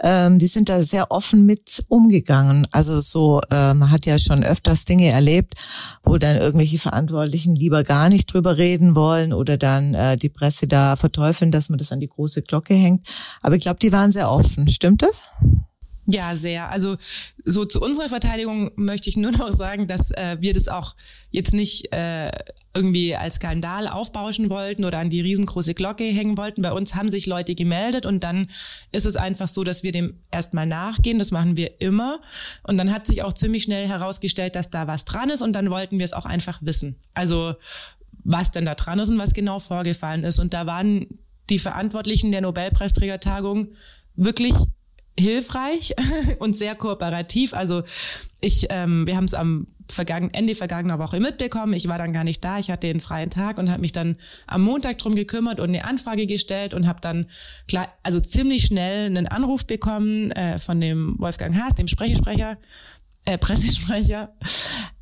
Ähm, 0.03 0.39
die 0.39 0.47
sind 0.47 0.69
da 0.69 0.83
sehr 0.83 1.11
offen 1.11 1.47
mit 1.47 1.85
umgegangen. 1.89 2.67
Also 2.73 2.99
so, 3.01 3.41
äh, 3.51 3.75
man 3.75 3.91
hat 3.91 4.07
ja 4.07 4.19
schon 4.19 4.43
öfters 4.43 4.85
Dinge 4.85 5.11
erlebt, 5.11 5.55
wo 6.03 6.19
dann 6.19 6.37
irgendwelche 6.37 6.79
Verantwortlichen 6.79 7.55
lieber 7.55 7.85
gar 7.85 8.09
nicht 8.09 8.33
drüber 8.33 8.57
reden 8.57 8.95
wollen 8.95 9.33
oder 9.33 9.57
dann 9.57 9.95
äh, 9.95 10.17
die 10.17 10.29
Presse 10.29 10.67
da 10.67 10.97
verteufeln, 10.97 11.51
dass 11.51 11.69
man 11.69 11.79
das 11.79 11.93
an 11.93 12.01
die 12.01 12.09
große 12.09 12.43
Glocke 12.43 12.75
hängt. 12.75 13.07
Aber 13.43 13.57
ich 13.57 13.63
glaube, 13.63 13.79
die 13.81 13.93
waren 13.93 14.13
sehr 14.13 14.31
offen. 14.31 14.69
Stimmt 14.69 15.03
das? 15.03 15.25
Ja, 16.09 16.37
sehr. 16.37 16.71
Also 16.71 16.97
so 17.45 17.65
zu 17.65 17.81
unserer 17.81 18.09
Verteidigung 18.09 18.71
möchte 18.77 19.09
ich 19.09 19.17
nur 19.17 19.33
noch 19.33 19.53
sagen, 19.53 19.89
dass 19.89 20.13
äh, 20.13 20.37
wir 20.41 20.55
das 20.55 20.69
auch 20.69 20.95
jetzt 21.31 21.53
nicht 21.53 21.93
äh, 21.93 22.31
irgendwie 22.75 23.17
als 23.17 23.37
Skandal 23.37 23.89
aufbauschen 23.89 24.49
wollten 24.49 24.85
oder 24.85 24.99
an 24.99 25.11
die 25.11 25.21
riesengroße 25.21 25.75
Glocke 25.75 26.05
hängen 26.05 26.37
wollten. 26.37 26.63
Bei 26.63 26.73
uns 26.73 26.95
haben 26.95 27.11
sich 27.11 27.27
Leute 27.27 27.57
gemeldet 27.57 28.07
und 28.07 28.23
dann 28.23 28.51
ist 28.93 29.05
es 29.05 29.17
einfach 29.17 29.49
so, 29.49 29.65
dass 29.65 29.83
wir 29.83 29.91
dem 29.91 30.21
erstmal 30.31 30.67
nachgehen. 30.67 31.19
Das 31.19 31.33
machen 31.33 31.57
wir 31.57 31.81
immer. 31.81 32.21
Und 32.63 32.79
dann 32.79 32.93
hat 32.93 33.07
sich 33.07 33.25
auch 33.25 33.33
ziemlich 33.33 33.65
schnell 33.65 33.89
herausgestellt, 33.89 34.55
dass 34.55 34.71
da 34.71 34.87
was 34.87 35.05
dran 35.05 35.31
ist 35.31 35.43
und 35.43 35.55
dann 35.55 35.71
wollten 35.71 35.99
wir 35.99 36.05
es 36.05 36.13
auch 36.13 36.27
einfach 36.27 36.61
wissen. 36.63 36.97
Also 37.15 37.55
was 38.23 38.53
denn 38.53 38.65
da 38.65 38.75
dran 38.75 38.99
ist 38.99 39.09
und 39.09 39.19
was 39.19 39.35
genau 39.35 39.59
vorgefallen 39.59 40.25
ist. 40.25 40.39
Und 40.39 40.55
da 40.55 40.67
waren 40.67 41.07
die 41.49 41.59
Verantwortlichen 41.59 42.33
der 42.33 42.41
Nobelpreisträgertagung 42.41 43.69
wirklich 44.17 44.55
hilfreich 45.19 45.95
und 46.39 46.57
sehr 46.57 46.75
kooperativ. 46.75 47.55
Also 47.55 47.83
ich, 48.41 48.67
ähm, 48.71 49.07
wir 49.07 49.17
haben 49.17 49.25
es 49.25 49.35
am 49.35 49.67
vergangen, 49.91 50.31
Ende 50.33 50.55
vergangener 50.55 50.99
Woche 50.99 51.21
mitbekommen. 51.21 51.73
Ich 51.73 51.89
war 51.89 51.99
dann 51.99 52.13
gar 52.13 52.25
nicht 52.25 52.45
da. 52.45 52.59
Ich 52.59 52.71
hatte 52.71 52.87
den 52.89 53.01
freien 53.01 53.31
Tag 53.31 53.59
und 53.59 53.71
habe 53.71 53.81
mich 53.81 53.93
dann 53.93 54.17
am 54.47 54.63
Montag 54.63 54.99
drum 54.99 55.15
gekümmert 55.15 55.61
und 55.61 55.69
eine 55.69 55.85
Anfrage 55.85 56.27
gestellt 56.27 56.75
und 56.75 56.87
habe 56.87 57.01
dann 57.01 57.27
klar, 57.69 57.89
also 58.03 58.21
ziemlich 58.21 58.67
schnell 58.67 59.07
einen 59.07 59.27
Anruf 59.27 59.67
bekommen 59.67 60.31
äh, 60.33 60.59
von 60.59 60.81
dem 60.81 61.17
Wolfgang 61.19 61.57
Haas, 61.57 61.75
dem 61.75 61.89
Sprechesprecher, 61.89 62.59
äh, 63.25 63.39
Pressesprecher. 63.39 64.35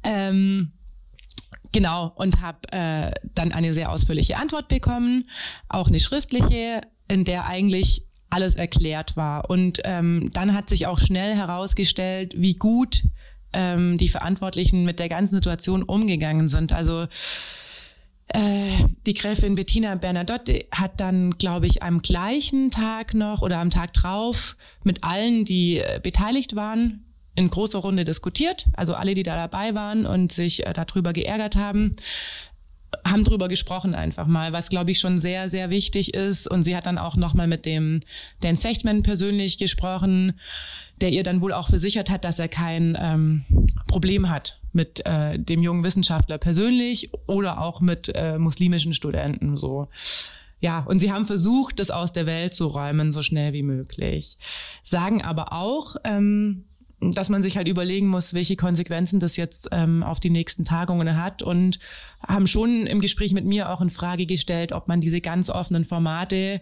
Ähm, 0.02 0.72
Genau, 1.72 2.12
und 2.14 2.40
habe 2.40 2.58
äh, 2.70 3.10
dann 3.34 3.50
eine 3.50 3.74
sehr 3.74 3.90
ausführliche 3.90 4.36
Antwort 4.36 4.68
bekommen, 4.68 5.24
auch 5.68 5.88
eine 5.88 5.98
schriftliche, 5.98 6.82
in 7.08 7.24
der 7.24 7.46
eigentlich 7.46 8.06
alles 8.30 8.54
erklärt 8.54 9.16
war. 9.16 9.48
Und 9.48 9.80
ähm, 9.84 10.30
dann 10.32 10.54
hat 10.54 10.68
sich 10.68 10.86
auch 10.86 11.00
schnell 11.00 11.34
herausgestellt, 11.34 12.34
wie 12.36 12.54
gut 12.54 13.04
ähm, 13.52 13.98
die 13.98 14.08
Verantwortlichen 14.08 14.84
mit 14.84 14.98
der 14.98 15.08
ganzen 15.08 15.36
Situation 15.36 15.82
umgegangen 15.82 16.48
sind. 16.48 16.72
Also 16.72 17.06
äh, 18.28 18.38
die 19.06 19.14
Gräfin 19.14 19.54
Bettina 19.54 19.94
Bernadotte 19.94 20.66
hat 20.72 21.00
dann, 21.00 21.32
glaube 21.38 21.66
ich, 21.66 21.82
am 21.82 22.02
gleichen 22.02 22.70
Tag 22.70 23.14
noch 23.14 23.42
oder 23.42 23.58
am 23.58 23.70
Tag 23.70 23.92
drauf 23.92 24.56
mit 24.82 25.04
allen, 25.04 25.44
die 25.44 25.78
äh, 25.78 26.00
beteiligt 26.02 26.56
waren, 26.56 27.04
in 27.36 27.50
großer 27.50 27.80
Runde 27.80 28.04
diskutiert, 28.04 28.66
also 28.74 28.94
alle, 28.94 29.14
die 29.14 29.24
da 29.24 29.34
dabei 29.34 29.74
waren 29.74 30.06
und 30.06 30.32
sich 30.32 30.66
äh, 30.66 30.72
darüber 30.72 31.12
geärgert 31.12 31.56
haben 31.56 31.96
haben 33.04 33.24
drüber 33.24 33.48
gesprochen 33.48 33.94
einfach 33.94 34.26
mal, 34.26 34.52
was 34.52 34.68
glaube 34.68 34.90
ich 34.90 34.98
schon 34.98 35.20
sehr, 35.20 35.48
sehr 35.48 35.70
wichtig 35.70 36.14
ist. 36.14 36.50
Und 36.50 36.62
sie 36.62 36.76
hat 36.76 36.86
dann 36.86 36.98
auch 36.98 37.16
nochmal 37.16 37.46
mit 37.46 37.66
dem 37.66 38.00
Dan 38.40 38.56
Sechtman 38.56 39.02
persönlich 39.02 39.58
gesprochen, 39.58 40.38
der 41.00 41.10
ihr 41.10 41.22
dann 41.22 41.40
wohl 41.40 41.52
auch 41.52 41.68
versichert 41.68 42.10
hat, 42.10 42.24
dass 42.24 42.38
er 42.38 42.48
kein 42.48 42.96
ähm, 43.00 43.44
Problem 43.86 44.28
hat 44.28 44.60
mit 44.72 45.04
äh, 45.06 45.38
dem 45.38 45.62
jungen 45.62 45.84
Wissenschaftler 45.84 46.38
persönlich 46.38 47.10
oder 47.26 47.60
auch 47.60 47.80
mit 47.80 48.10
äh, 48.14 48.38
muslimischen 48.38 48.92
Studenten 48.92 49.56
so. 49.56 49.88
Ja, 50.60 50.80
und 50.80 50.98
sie 50.98 51.12
haben 51.12 51.26
versucht, 51.26 51.78
das 51.78 51.90
aus 51.90 52.12
der 52.12 52.26
Welt 52.26 52.54
zu 52.54 52.66
räumen, 52.68 53.12
so 53.12 53.20
schnell 53.22 53.52
wie 53.52 53.62
möglich. 53.62 54.38
Sagen 54.82 55.20
aber 55.22 55.52
auch, 55.52 55.96
ähm, 56.04 56.64
dass 57.00 57.28
man 57.28 57.42
sich 57.42 57.56
halt 57.56 57.68
überlegen 57.68 58.08
muss, 58.08 58.34
welche 58.34 58.56
Konsequenzen 58.56 59.20
das 59.20 59.36
jetzt 59.36 59.68
ähm, 59.72 60.02
auf 60.02 60.20
die 60.20 60.30
nächsten 60.30 60.64
Tagungen 60.64 61.16
hat 61.22 61.42
und 61.42 61.78
haben 62.26 62.46
schon 62.46 62.86
im 62.86 63.00
Gespräch 63.00 63.32
mit 63.32 63.44
mir 63.44 63.70
auch 63.70 63.80
in 63.80 63.90
Frage 63.90 64.26
gestellt, 64.26 64.72
ob 64.72 64.88
man 64.88 65.00
diese 65.00 65.20
ganz 65.20 65.50
offenen 65.50 65.84
Formate 65.84 66.60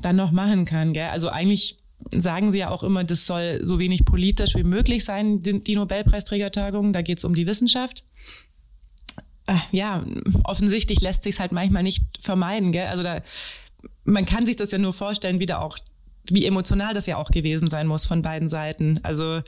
dann 0.00 0.16
noch 0.16 0.30
machen 0.30 0.64
kann. 0.64 0.92
Gell? 0.92 1.08
Also 1.08 1.28
eigentlich 1.28 1.78
sagen 2.10 2.50
sie 2.52 2.58
ja 2.58 2.70
auch 2.70 2.82
immer, 2.82 3.04
das 3.04 3.26
soll 3.26 3.60
so 3.62 3.78
wenig 3.78 4.04
politisch 4.04 4.54
wie 4.54 4.62
möglich 4.62 5.04
sein, 5.04 5.42
die, 5.42 5.74
Nobelpreisträgertagung. 5.74 6.92
Da 6.92 7.02
geht 7.02 7.18
es 7.18 7.24
um 7.24 7.34
die 7.34 7.46
Wissenschaft. 7.46 8.04
äh, 9.46 9.56
ja, 9.72 10.04
offensichtlich 10.44 11.00
lässt 11.00 11.22
sich 11.24 11.38
halt 11.40 11.52
manchmal 11.52 11.82
nicht 11.82 12.04
vermeiden, 12.22 12.72
gell? 12.72 12.86
Also 12.86 13.02
da, 13.02 13.20
man 14.04 14.24
kann 14.24 14.46
sich 14.46 14.56
das 14.56 14.70
ja 14.70 14.78
nur 14.78 14.92
vorstellen, 14.92 15.40
wie 15.40 15.46
da 15.46 15.58
auch, 15.58 15.78
wie 16.32 16.46
emotional 16.46 16.94
das 16.94 17.06
ja 17.06 17.16
auch 17.16 17.30
gewesen 17.30 17.68
sein 17.68 17.86
muss 17.86 18.06
von 18.06 18.22
beiden 18.22 18.48
Seiten. 18.48 19.00
Also 19.02 19.42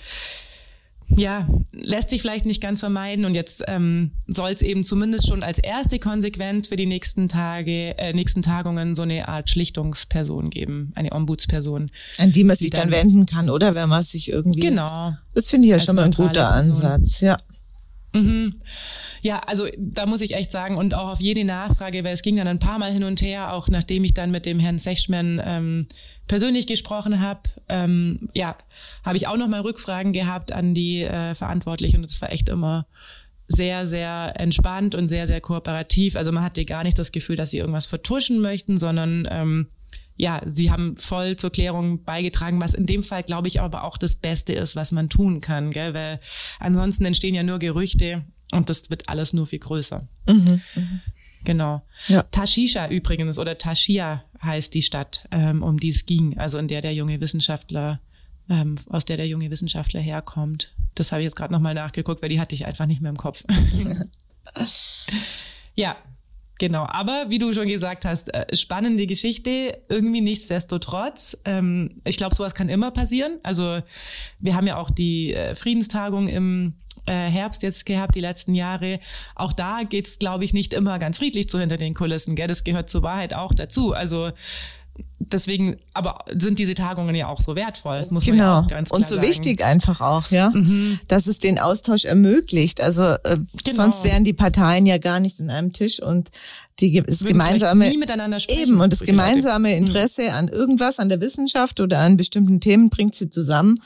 ja, 1.16 1.46
lässt 1.72 2.10
sich 2.10 2.22
vielleicht 2.22 2.46
nicht 2.46 2.60
ganz 2.60 2.80
vermeiden 2.80 3.24
und 3.24 3.34
jetzt 3.34 3.64
ähm, 3.66 4.12
soll 4.26 4.50
es 4.50 4.62
eben 4.62 4.84
zumindest 4.84 5.28
schon 5.28 5.42
als 5.42 5.58
erste 5.58 5.98
Konsequenz 5.98 6.68
für 6.68 6.76
die 6.76 6.86
nächsten 6.86 7.28
Tage, 7.28 7.96
äh, 7.98 8.12
nächsten 8.12 8.42
Tagungen 8.42 8.94
so 8.94 9.02
eine 9.02 9.28
Art 9.28 9.50
Schlichtungsperson 9.50 10.50
geben, 10.50 10.92
eine 10.94 11.12
Ombudsperson. 11.12 11.90
An 12.18 12.32
die 12.32 12.44
man 12.44 12.56
sich 12.56 12.70
dann, 12.70 12.90
dann, 12.90 13.00
wenden 13.00 13.26
kann, 13.26 13.50
oder? 13.50 13.74
Wenn 13.74 13.88
man 13.88 14.02
sich 14.02 14.30
irgendwie. 14.30 14.60
Genau. 14.60 15.14
Das 15.34 15.50
finde 15.50 15.66
ich 15.66 15.72
ja 15.72 15.80
schon 15.80 15.96
mal 15.96 16.04
ein 16.04 16.12
guter 16.12 16.50
Person. 16.50 16.86
Ansatz, 16.86 17.20
ja. 17.20 17.36
Mhm. 18.14 18.60
Ja, 19.22 19.38
also 19.46 19.66
da 19.78 20.06
muss 20.06 20.20
ich 20.20 20.34
echt 20.34 20.52
sagen 20.52 20.76
und 20.76 20.94
auch 20.94 21.08
auf 21.08 21.20
jede 21.20 21.44
Nachfrage, 21.44 22.04
weil 22.04 22.12
es 22.12 22.22
ging 22.22 22.36
dann 22.36 22.48
ein 22.48 22.58
paar 22.58 22.78
Mal 22.78 22.92
hin 22.92 23.04
und 23.04 23.22
her, 23.22 23.52
auch 23.52 23.68
nachdem 23.68 24.04
ich 24.04 24.14
dann 24.14 24.30
mit 24.30 24.46
dem 24.46 24.58
Herrn 24.58 24.78
Sechschmann 24.78 25.40
ähm, 25.44 25.86
persönlich 26.28 26.66
gesprochen 26.66 27.20
habe, 27.20 27.42
ähm, 27.68 28.28
ja, 28.34 28.56
habe 29.04 29.16
ich 29.16 29.28
auch 29.28 29.36
noch 29.36 29.48
mal 29.48 29.60
Rückfragen 29.60 30.12
gehabt 30.12 30.52
an 30.52 30.74
die 30.74 31.02
äh, 31.02 31.34
Verantwortlichen 31.34 31.98
und 31.98 32.10
es 32.10 32.20
war 32.20 32.32
echt 32.32 32.48
immer 32.48 32.86
sehr, 33.48 33.86
sehr 33.86 34.32
entspannt 34.36 34.94
und 34.94 35.08
sehr, 35.08 35.26
sehr 35.26 35.40
kooperativ. 35.40 36.16
Also 36.16 36.32
man 36.32 36.42
hatte 36.44 36.64
gar 36.64 36.84
nicht 36.84 36.98
das 36.98 37.12
Gefühl, 37.12 37.36
dass 37.36 37.50
sie 37.50 37.58
irgendwas 37.58 37.86
vertuschen 37.86 38.40
möchten, 38.40 38.78
sondern 38.78 39.28
ähm, 39.30 39.68
ja, 40.16 40.40
sie 40.44 40.70
haben 40.70 40.94
voll 40.94 41.36
zur 41.36 41.50
Klärung 41.50 42.04
beigetragen, 42.04 42.60
was 42.60 42.74
in 42.74 42.86
dem 42.86 43.02
Fall, 43.02 43.22
glaube 43.22 43.48
ich, 43.48 43.60
aber 43.60 43.84
auch 43.84 43.96
das 43.96 44.14
Beste 44.14 44.52
ist, 44.52 44.76
was 44.76 44.92
man 44.92 45.08
tun 45.08 45.40
kann, 45.40 45.70
gell? 45.70 45.94
weil 45.94 46.20
ansonsten 46.60 47.04
entstehen 47.04 47.34
ja 47.34 47.42
nur 47.42 47.58
Gerüchte 47.58 48.24
und 48.52 48.68
das 48.68 48.90
wird 48.90 49.08
alles 49.08 49.32
nur 49.32 49.46
viel 49.46 49.58
größer. 49.58 50.06
Mhm, 50.26 50.60
mh. 50.74 51.00
Genau. 51.44 51.82
Ja. 52.06 52.22
Tashisha 52.22 52.88
übrigens 52.88 53.38
oder 53.38 53.58
Tashia 53.58 54.24
heißt 54.42 54.74
die 54.74 54.82
Stadt, 54.82 55.26
ähm, 55.30 55.62
um 55.62 55.78
die 55.80 55.88
es 55.88 56.06
ging, 56.06 56.38
also 56.38 56.58
in 56.58 56.68
der 56.68 56.82
der 56.82 56.94
junge 56.94 57.20
Wissenschaftler, 57.20 58.00
ähm, 58.48 58.76
aus 58.88 59.04
der 59.04 59.16
der 59.16 59.26
junge 59.26 59.50
Wissenschaftler 59.50 60.00
herkommt. 60.00 60.74
Das 60.94 61.10
habe 61.10 61.22
ich 61.22 61.26
jetzt 61.26 61.36
gerade 61.36 61.52
nochmal 61.52 61.74
nachgeguckt, 61.74 62.22
weil 62.22 62.28
die 62.28 62.40
hatte 62.40 62.54
ich 62.54 62.66
einfach 62.66 62.86
nicht 62.86 63.00
mehr 63.00 63.10
im 63.10 63.16
Kopf. 63.16 63.44
ja, 65.74 65.96
Genau, 66.58 66.86
aber 66.88 67.26
wie 67.28 67.38
du 67.38 67.52
schon 67.52 67.66
gesagt 67.66 68.04
hast, 68.04 68.32
äh, 68.32 68.54
spannende 68.54 69.06
Geschichte, 69.06 69.80
irgendwie 69.88 70.20
nichtsdestotrotz. 70.20 71.36
Ähm, 71.44 72.00
ich 72.04 72.16
glaube, 72.16 72.34
sowas 72.34 72.54
kann 72.54 72.68
immer 72.68 72.90
passieren. 72.90 73.38
Also 73.42 73.80
wir 74.38 74.54
haben 74.54 74.66
ja 74.66 74.76
auch 74.76 74.90
die 74.90 75.34
äh, 75.34 75.54
Friedenstagung 75.54 76.28
im 76.28 76.74
äh, 77.06 77.12
Herbst 77.12 77.62
jetzt 77.62 77.84
gehabt, 77.86 78.14
die 78.14 78.20
letzten 78.20 78.54
Jahre. 78.54 79.00
Auch 79.34 79.52
da 79.52 79.80
geht's, 79.82 80.18
glaube 80.18 80.44
ich, 80.44 80.54
nicht 80.54 80.72
immer 80.74 80.98
ganz 80.98 81.18
friedlich 81.18 81.48
zu 81.48 81.58
hinter 81.58 81.78
den 81.78 81.94
Kulissen. 81.94 82.36
Gell? 82.36 82.48
Das 82.48 82.64
gehört 82.64 82.88
zur 82.88 83.02
Wahrheit 83.02 83.34
auch 83.34 83.54
dazu. 83.54 83.92
Also 83.92 84.30
deswegen, 85.18 85.76
aber 85.94 86.24
sind 86.36 86.58
diese 86.58 86.74
Tagungen 86.74 87.14
ja 87.14 87.28
auch 87.28 87.40
so 87.40 87.56
wertvoll. 87.56 87.96
Das 87.96 88.10
muss 88.10 88.24
genau. 88.24 88.36
man 88.36 88.46
ja 88.46 88.60
auch 88.60 88.68
ganz 88.68 88.88
klar 88.88 88.98
Und 88.98 89.06
so 89.06 89.16
sagen. 89.16 89.28
wichtig 89.28 89.64
einfach 89.64 90.00
auch, 90.00 90.30
ja, 90.30 90.50
mhm. 90.50 90.98
dass 91.08 91.26
es 91.26 91.38
den 91.38 91.58
Austausch 91.58 92.04
ermöglicht. 92.04 92.80
Also 92.80 93.02
äh, 93.02 93.18
genau. 93.64 93.74
sonst 93.74 94.04
wären 94.04 94.24
die 94.24 94.32
Parteien 94.32 94.86
ja 94.86 94.98
gar 94.98 95.20
nicht 95.20 95.40
an 95.40 95.50
einem 95.50 95.72
Tisch 95.72 96.02
und 96.02 96.30
die 96.80 97.02
das 97.02 97.22
Würden 97.22 97.32
gemeinsame 97.32 97.88
nie 97.88 97.98
miteinander 97.98 98.40
sprechen, 98.40 98.62
eben 98.62 98.80
und 98.80 98.92
das 98.92 99.00
gemeinsame 99.00 99.68
Leute. 99.68 99.80
Mhm. 99.80 99.86
Interesse 99.86 100.32
an 100.32 100.48
irgendwas, 100.48 100.98
an 100.98 101.08
der 101.08 101.20
Wissenschaft 101.20 101.80
oder 101.80 102.00
an 102.00 102.16
bestimmten 102.16 102.60
Themen 102.60 102.90
bringt 102.90 103.14
sie 103.14 103.30
zusammen. 103.30 103.80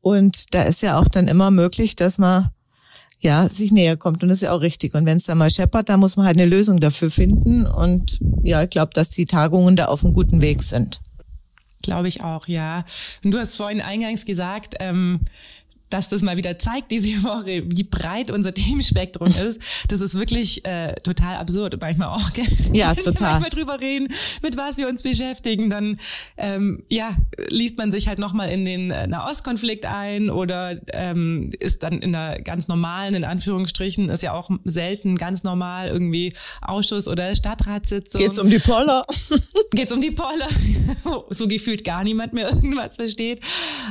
Und 0.00 0.54
da 0.54 0.62
ist 0.62 0.82
ja 0.82 0.98
auch 0.98 1.08
dann 1.08 1.28
immer 1.28 1.50
möglich, 1.50 1.96
dass 1.96 2.18
man 2.18 2.50
ja, 3.20 3.48
sich 3.48 3.72
näher 3.72 3.96
kommt. 3.96 4.22
Und 4.22 4.28
das 4.28 4.38
ist 4.38 4.42
ja 4.42 4.52
auch 4.52 4.60
richtig. 4.60 4.94
Und 4.94 5.06
wenn 5.06 5.16
es 5.16 5.24
da 5.24 5.34
mal 5.34 5.50
scheppert, 5.50 5.88
dann 5.88 6.00
muss 6.00 6.16
man 6.16 6.26
halt 6.26 6.36
eine 6.36 6.48
Lösung 6.48 6.80
dafür 6.80 7.10
finden. 7.10 7.66
Und 7.66 8.20
ja, 8.42 8.62
ich 8.62 8.70
glaube, 8.70 8.92
dass 8.94 9.10
die 9.10 9.24
Tagungen 9.24 9.76
da 9.76 9.86
auf 9.86 10.04
einem 10.04 10.14
guten 10.14 10.40
Weg 10.40 10.62
sind. 10.62 11.00
Glaube 11.82 12.08
ich 12.08 12.22
auch, 12.22 12.46
ja. 12.48 12.84
Und 13.24 13.32
du 13.32 13.38
hast 13.38 13.56
vorhin 13.56 13.80
eingangs 13.80 14.24
gesagt, 14.24 14.74
ähm, 14.80 15.20
dass 15.90 16.08
das 16.08 16.22
mal 16.22 16.36
wieder 16.36 16.58
zeigt 16.58 16.90
diese 16.90 17.22
Woche, 17.22 17.64
wie 17.66 17.84
breit 17.84 18.30
unser 18.30 18.54
Themenspektrum 18.54 19.28
ist. 19.48 19.60
Das 19.88 20.00
ist 20.00 20.14
wirklich 20.14 20.64
äh, 20.64 20.94
total 21.02 21.36
absurd, 21.36 21.78
manchmal 21.80 22.08
auch. 22.08 22.32
Gell? 22.32 22.46
Ja, 22.72 22.94
total. 22.94 23.34
Wenn 23.36 23.44
wir 23.44 23.50
drüber 23.50 23.80
reden, 23.80 24.08
mit 24.42 24.56
was 24.56 24.76
wir 24.76 24.88
uns 24.88 25.02
beschäftigen, 25.02 25.70
dann 25.70 25.98
ähm, 26.36 26.82
ja 26.88 27.16
liest 27.48 27.78
man 27.78 27.92
sich 27.92 28.08
halt 28.08 28.18
nochmal 28.18 28.50
in 28.50 28.64
den 28.64 28.90
äh, 28.90 29.06
Nahostkonflikt 29.06 29.86
ein 29.86 30.30
oder 30.30 30.78
ähm, 30.92 31.50
ist 31.58 31.82
dann 31.82 32.00
in 32.00 32.14
einer 32.14 32.40
ganz 32.40 32.68
normalen, 32.68 33.14
in 33.14 33.24
Anführungsstrichen, 33.24 34.08
ist 34.08 34.22
ja 34.22 34.32
auch 34.32 34.50
selten 34.64 35.16
ganz 35.16 35.44
normal 35.44 35.88
irgendwie 35.88 36.34
Ausschuss 36.60 37.08
oder 37.08 37.34
Stadtratssitzung. 37.34 38.20
Geht's 38.20 38.38
um 38.38 38.50
die 38.50 38.58
Poller? 38.58 39.04
Geht's 39.72 39.92
um 39.92 40.00
die 40.00 40.10
Poller? 40.10 40.48
so 41.30 41.48
gefühlt 41.48 41.84
gar 41.84 42.04
niemand 42.04 42.32
mehr 42.32 42.48
irgendwas 42.48 42.96
versteht. 42.96 43.40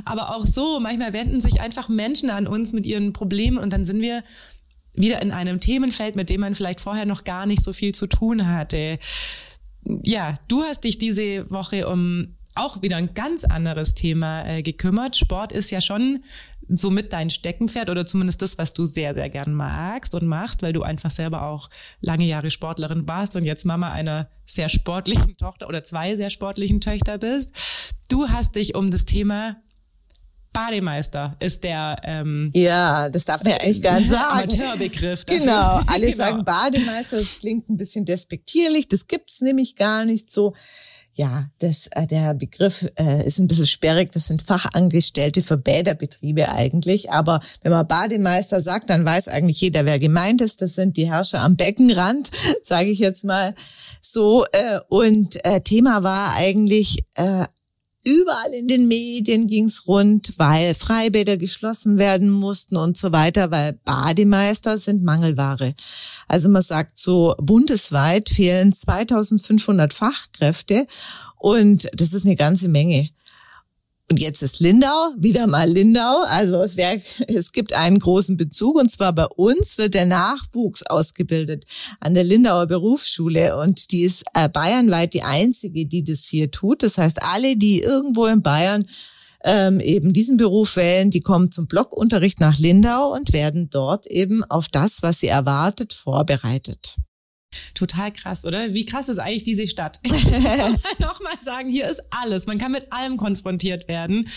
Aber 0.06 0.36
auch 0.36 0.46
so, 0.46 0.80
manchmal 0.80 1.14
wenden 1.14 1.42
sich 1.42 1.62
einfach 1.62 1.87
einfach 1.88 1.90
Menschen 1.90 2.30
an 2.30 2.48
uns 2.48 2.74
mit 2.74 2.86
ihren 2.86 3.14
Problemen 3.14 3.58
und 3.58 3.72
dann 3.72 3.86
sind 3.86 4.02
wir 4.02 4.24
wieder 4.96 5.22
in 5.22 5.32
einem 5.32 5.60
Themenfeld, 5.60 6.16
mit 6.16 6.30
dem 6.30 6.42
man 6.42 6.56
vielleicht 6.56 6.82
vorher 6.82 7.06
noch 7.06 7.24
gar 7.24 7.46
nicht 7.46 7.64
so 7.64 7.74
viel 7.74 7.94
zu 7.94 8.08
tun 8.08 8.48
hatte. 8.48 9.00
Ja, 9.84 10.40
du 10.48 10.64
hast 10.64 10.84
dich 10.84 10.98
diese 10.98 11.50
Woche 11.50 11.88
um 11.88 12.36
auch 12.56 12.82
wieder 12.82 12.98
ein 12.98 13.14
ganz 13.14 13.46
anderes 13.46 13.94
Thema 13.94 14.44
äh, 14.48 14.64
gekümmert. 14.64 15.16
Sport 15.16 15.52
ist 15.52 15.70
ja 15.70 15.80
schon 15.80 16.24
somit 16.68 17.14
dein 17.14 17.30
Steckenpferd 17.30 17.92
oder 17.92 18.08
zumindest 18.08 18.42
das, 18.42 18.58
was 18.58 18.74
du 18.74 18.86
sehr, 18.86 19.14
sehr 19.14 19.30
gern 19.30 19.54
magst 19.54 20.16
und 20.16 20.26
machst, 20.26 20.64
weil 20.64 20.74
du 20.74 20.82
einfach 20.82 21.12
selber 21.12 21.44
auch 21.44 21.70
lange 22.02 22.26
Jahre 22.26 22.50
Sportlerin 22.50 23.08
warst 23.08 23.36
und 23.36 23.44
jetzt 23.46 23.66
Mama 23.66 23.92
einer 23.92 24.28
sehr 24.46 24.68
sportlichen 24.68 25.38
Tochter 25.38 25.68
oder 25.68 25.84
zwei 25.84 26.16
sehr 26.16 26.32
sportlichen 26.32 26.82
Töchter 26.82 27.20
bist. 27.20 27.54
Du 28.10 28.28
hast 28.28 28.56
dich 28.56 28.74
um 28.74 28.90
das 28.90 29.06
Thema 29.06 29.58
Bademeister 30.54 31.36
ist 31.40 31.64
der 31.64 32.00
ähm, 32.04 32.50
Ja, 32.54 33.10
das 33.10 33.26
darf 33.26 33.44
man 33.44 33.54
ja 33.54 33.60
eigentlich 33.60 33.82
gar 33.82 34.00
nicht 34.00 34.10
sagen. 34.12 34.52
Amateurbegriff. 34.52 35.26
Dafür. 35.26 35.40
Genau, 35.40 35.82
alle 35.88 36.06
genau. 36.06 36.18
sagen 36.18 36.46
Bademeister, 36.46 37.18
das 37.18 37.40
klingt 37.40 37.70
ein 37.70 37.78
bisschen 37.78 38.06
despektierlich, 38.06 38.88
das 38.88 39.08
gibt's 39.08 39.42
nämlich 39.42 39.76
gar 39.76 40.06
nicht 40.06 40.32
so. 40.32 40.54
Ja, 41.18 41.50
das, 41.58 41.88
äh, 41.96 42.06
der 42.06 42.36
Begriff 42.36 42.88
äh, 42.96 43.26
ist 43.26 43.40
ein 43.40 43.48
bisschen 43.48 43.66
sperrig. 43.66 44.12
Das 44.12 44.28
sind 44.28 44.44
Fachangestellte 44.44 45.42
für 45.42 45.58
Bäderbetriebe 45.58 46.48
eigentlich. 46.52 47.12
Aber 47.12 47.42
wenn 47.64 47.72
man 47.72 47.88
Bademeister 47.88 48.62
sagt, 48.62 48.92
dann 48.92 49.04
weiß 49.04 49.28
eigentlich 49.28 49.60
jeder, 49.60 49.86
wer 49.86 49.98
gemeint 49.98 50.42
ist. 50.42 50.62
Das 50.62 50.76
sind 50.76 50.96
die 50.96 51.10
Herrscher 51.10 51.42
am 51.42 51.56
Beckenrand, 51.56 52.30
sage 52.64 52.90
ich 52.90 53.00
jetzt 53.00 53.26
mal 53.26 53.56
so. 54.00 54.46
Äh, 54.52 54.80
und 54.90 55.44
äh, 55.44 55.62
Thema 55.62 56.04
war 56.04 56.36
eigentlich 56.36 57.00
äh, 57.16 57.46
Überall 58.08 58.54
in 58.54 58.70
den 58.70 58.88
Medien 58.88 59.48
ging's 59.48 59.86
rund, 59.86 60.36
weil 60.38 60.76
Freibäder 60.76 61.36
geschlossen 61.36 61.98
werden 61.98 62.30
mussten 62.30 62.78
und 62.78 62.96
so 62.96 63.12
weiter, 63.12 63.52
weil 63.52 63.74
Bademeister 63.84 64.78
sind 64.78 65.04
Mangelware. 65.04 65.76
Also 66.30 66.48
man 66.48 66.62
sagt 66.62 66.98
so, 66.98 67.36
bundesweit 67.38 68.30
fehlen 68.30 68.72
2500 68.72 69.92
Fachkräfte 69.92 70.88
und 71.38 71.90
das 71.94 72.14
ist 72.14 72.24
eine 72.24 72.38
ganze 72.38 72.70
Menge. 72.70 73.10
Und 74.10 74.22
jetzt 74.22 74.42
ist 74.42 74.62
Lindau, 74.62 75.12
wieder 75.18 75.48
mal 75.48 75.70
Lindau. 75.70 76.24
Also 76.28 76.62
es, 76.62 76.78
wär, 76.78 76.98
es 77.28 77.52
gibt 77.52 77.74
einen 77.74 78.00
großen 78.00 78.38
Bezug 78.38 78.78
und 78.78 78.90
zwar 78.90 79.14
bei 79.14 79.26
uns 79.26 79.78
wird 79.78 79.96
der 79.96 80.06
Nachwuchs 80.06 80.84
ausgebildet 80.84 81.66
an 82.00 82.14
der 82.14 82.24
Lindauer 82.24 82.68
Berufsschule 82.68 83.58
und 83.58 83.92
die 83.92 84.04
ist 84.04 84.24
äh, 84.34 84.48
bayernweit 84.48 85.14
die 85.14 85.24
einzige, 85.24 85.86
die 85.86 86.06
das 86.06 86.26
hier 86.28 86.52
tut. 86.52 86.84
Das 86.84 86.98
heißt, 86.98 87.22
alle, 87.22 87.58
die 87.58 87.82
irgendwo 87.82 88.28
in 88.28 88.42
Bayern 88.42 88.86
ähm, 89.44 89.82
eben 89.82 90.14
diesen 90.14 90.38
Beruf 90.38 90.78
wählen, 90.78 91.12
die 91.12 91.22
kommen 91.22 91.52
zum 91.52 91.68
Blockunterricht 91.68 92.40
nach 92.40 92.58
Lindau 92.58 93.14
und 93.14 93.34
werden 93.34 93.70
dort 93.70 94.08
eben 94.08 94.44
auf 94.46 94.70
das, 94.70 95.04
was 95.04 95.20
sie 95.20 95.28
erwartet, 95.28 95.92
vorbereitet. 95.92 96.96
Total 97.74 98.12
krass, 98.12 98.44
oder? 98.44 98.74
Wie 98.74 98.86
krass 98.86 99.08
ist 99.08 99.20
eigentlich 99.20 99.44
diese 99.44 99.68
Stadt? 99.68 100.00
Ich 100.08 100.24
muss 100.24 101.00
nochmal 101.00 101.40
sagen, 101.40 101.70
hier 101.70 101.88
ist 101.90 102.02
alles. 102.10 102.48
Man 102.48 102.58
kann 102.58 102.72
mit 102.72 102.92
allem 102.92 103.18
konfrontiert 103.18 103.88
werden. 103.88 104.28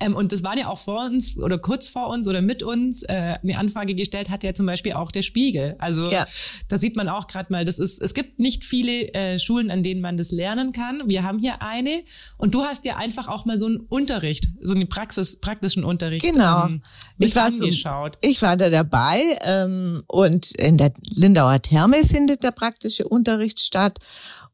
Ähm, 0.00 0.14
und 0.14 0.32
das 0.32 0.42
waren 0.42 0.58
ja 0.58 0.68
auch 0.68 0.78
vor 0.78 1.04
uns 1.04 1.36
oder 1.36 1.58
kurz 1.58 1.88
vor 1.88 2.08
uns 2.08 2.28
oder 2.28 2.42
mit 2.42 2.62
uns 2.62 3.02
äh, 3.04 3.36
eine 3.42 3.58
Anfrage 3.58 3.94
gestellt 3.94 4.28
hat 4.30 4.44
ja 4.44 4.52
zum 4.52 4.66
Beispiel 4.66 4.92
auch 4.94 5.10
der 5.10 5.22
Spiegel. 5.22 5.76
Also 5.78 6.08
ja. 6.08 6.26
da 6.68 6.78
sieht 6.78 6.96
man 6.96 7.08
auch 7.08 7.26
gerade 7.26 7.52
mal, 7.52 7.64
das 7.64 7.78
ist, 7.78 8.00
es 8.00 8.14
gibt 8.14 8.38
nicht 8.38 8.64
viele 8.64 9.12
äh, 9.14 9.38
Schulen, 9.38 9.70
an 9.70 9.82
denen 9.82 10.00
man 10.00 10.16
das 10.16 10.30
lernen 10.30 10.72
kann. 10.72 11.02
Wir 11.06 11.22
haben 11.22 11.38
hier 11.38 11.62
eine 11.62 12.02
und 12.38 12.54
du 12.54 12.64
hast 12.64 12.84
ja 12.84 12.96
einfach 12.96 13.28
auch 13.28 13.44
mal 13.44 13.58
so 13.58 13.66
einen 13.66 13.80
Unterricht, 13.80 14.48
so 14.62 14.74
einen 14.74 14.88
Praxis, 14.88 15.36
praktischen 15.36 15.84
Unterricht. 15.84 16.24
Genau. 16.24 16.66
Ähm, 16.66 16.82
ich 17.18 17.34
war 17.36 17.46
angeschaut. 17.46 18.18
So, 18.22 18.30
ich 18.30 18.42
war 18.42 18.56
da 18.56 18.70
dabei 18.70 19.20
ähm, 19.44 20.02
und 20.08 20.54
in 20.58 20.76
der 20.76 20.92
Lindauer 21.14 21.60
Therme 21.62 22.04
findet 22.04 22.42
der 22.42 22.52
praktische 22.56 23.06
Unterricht 23.06 23.60
statt. 23.60 24.00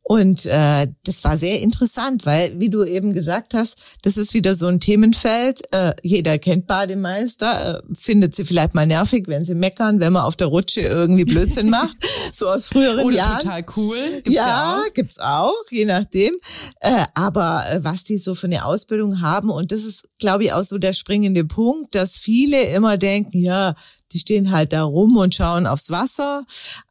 Und 0.04 0.46
äh, 0.46 0.88
das 1.04 1.22
war 1.22 1.38
sehr 1.38 1.60
interessant, 1.60 2.26
weil, 2.26 2.58
wie 2.58 2.70
du 2.70 2.82
eben 2.82 3.12
gesagt 3.12 3.54
hast, 3.54 3.96
das 4.02 4.16
ist 4.16 4.34
wieder 4.34 4.56
so 4.56 4.66
ein 4.66 4.80
Themenfeld. 4.80 5.60
Äh, 5.70 5.92
jeder 6.02 6.38
kennt 6.38 6.66
Bademeister, 6.66 7.78
äh, 7.78 7.94
findet 7.94 8.34
sie 8.34 8.44
vielleicht 8.44 8.74
mal 8.74 8.86
nervig, 8.86 9.28
wenn 9.28 9.44
sie 9.44 9.54
meckern, 9.54 10.00
wenn 10.00 10.12
man 10.12 10.24
auf 10.24 10.34
der 10.34 10.48
Rutsche 10.48 10.80
irgendwie 10.80 11.24
Blödsinn 11.24 11.70
macht, 11.70 11.96
so 12.32 12.48
aus 12.48 12.66
früheren 12.66 13.06
Oder 13.06 13.16
Jahren. 13.16 13.40
total 13.40 13.64
cool. 13.76 13.96
Gibt's 14.14 14.34
ja, 14.34 14.48
ja 14.48 14.76
auch. 14.76 14.92
gibt's 14.92 15.20
auch, 15.20 15.64
je 15.70 15.84
nachdem. 15.84 16.34
Äh, 16.80 17.04
aber 17.14 17.64
äh, 17.70 17.84
was 17.84 18.02
die 18.02 18.18
so 18.18 18.34
für 18.34 18.48
eine 18.48 18.64
Ausbildung 18.64 19.20
haben, 19.20 19.50
und 19.50 19.70
das 19.70 19.84
ist, 19.84 20.08
glaube 20.18 20.44
ich, 20.44 20.52
auch 20.52 20.64
so 20.64 20.78
der 20.78 20.94
springende 20.94 21.44
Punkt, 21.44 21.94
dass 21.94 22.18
viele 22.18 22.60
immer 22.64 22.98
denken, 22.98 23.38
ja, 23.38 23.74
die 24.12 24.18
stehen 24.18 24.50
halt 24.50 24.72
da 24.72 24.82
rum 24.82 25.16
und 25.16 25.34
schauen 25.34 25.66
aufs 25.66 25.90
Wasser. 25.90 26.44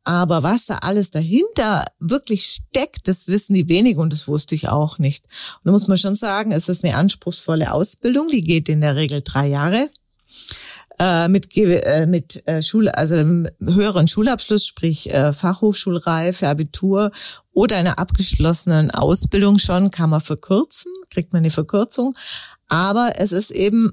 Aber 0.03 0.43
was 0.43 0.65
da 0.65 0.77
alles 0.77 1.11
dahinter 1.11 1.85
wirklich 1.99 2.43
steckt, 2.45 3.07
das 3.07 3.27
wissen 3.27 3.53
die 3.53 3.69
wenig 3.69 3.97
und 3.97 4.11
das 4.11 4.27
wusste 4.27 4.55
ich 4.55 4.69
auch 4.69 4.97
nicht. 4.97 5.25
Und 5.25 5.65
da 5.65 5.71
muss 5.71 5.87
man 5.87 5.97
schon 5.97 6.15
sagen, 6.15 6.51
es 6.51 6.69
ist 6.69 6.83
eine 6.83 6.95
anspruchsvolle 6.95 7.71
Ausbildung, 7.71 8.29
die 8.29 8.41
geht 8.41 8.69
in 8.69 8.81
der 8.81 8.95
Regel 8.95 9.21
drei 9.21 9.47
Jahre 9.47 9.89
äh, 11.01 11.29
mit, 11.29 11.57
äh, 11.57 12.05
mit 12.05 12.47
äh, 12.47 12.61
Schule, 12.61 12.95
also 12.95 13.15
höheren 13.59 14.07
Schulabschluss, 14.07 14.67
sprich 14.67 15.09
Fachhochschulreife, 15.11 16.47
Abitur 16.47 17.11
oder 17.53 17.77
einer 17.77 17.97
abgeschlossenen 17.97 18.91
Ausbildung 18.91 19.57
schon, 19.57 19.89
kann 19.89 20.11
man 20.11 20.21
verkürzen, 20.21 20.91
kriegt 21.09 21.33
man 21.33 21.39
eine 21.39 21.49
Verkürzung. 21.49 22.13
Aber 22.67 23.13
es 23.17 23.31
ist 23.31 23.49
eben 23.49 23.91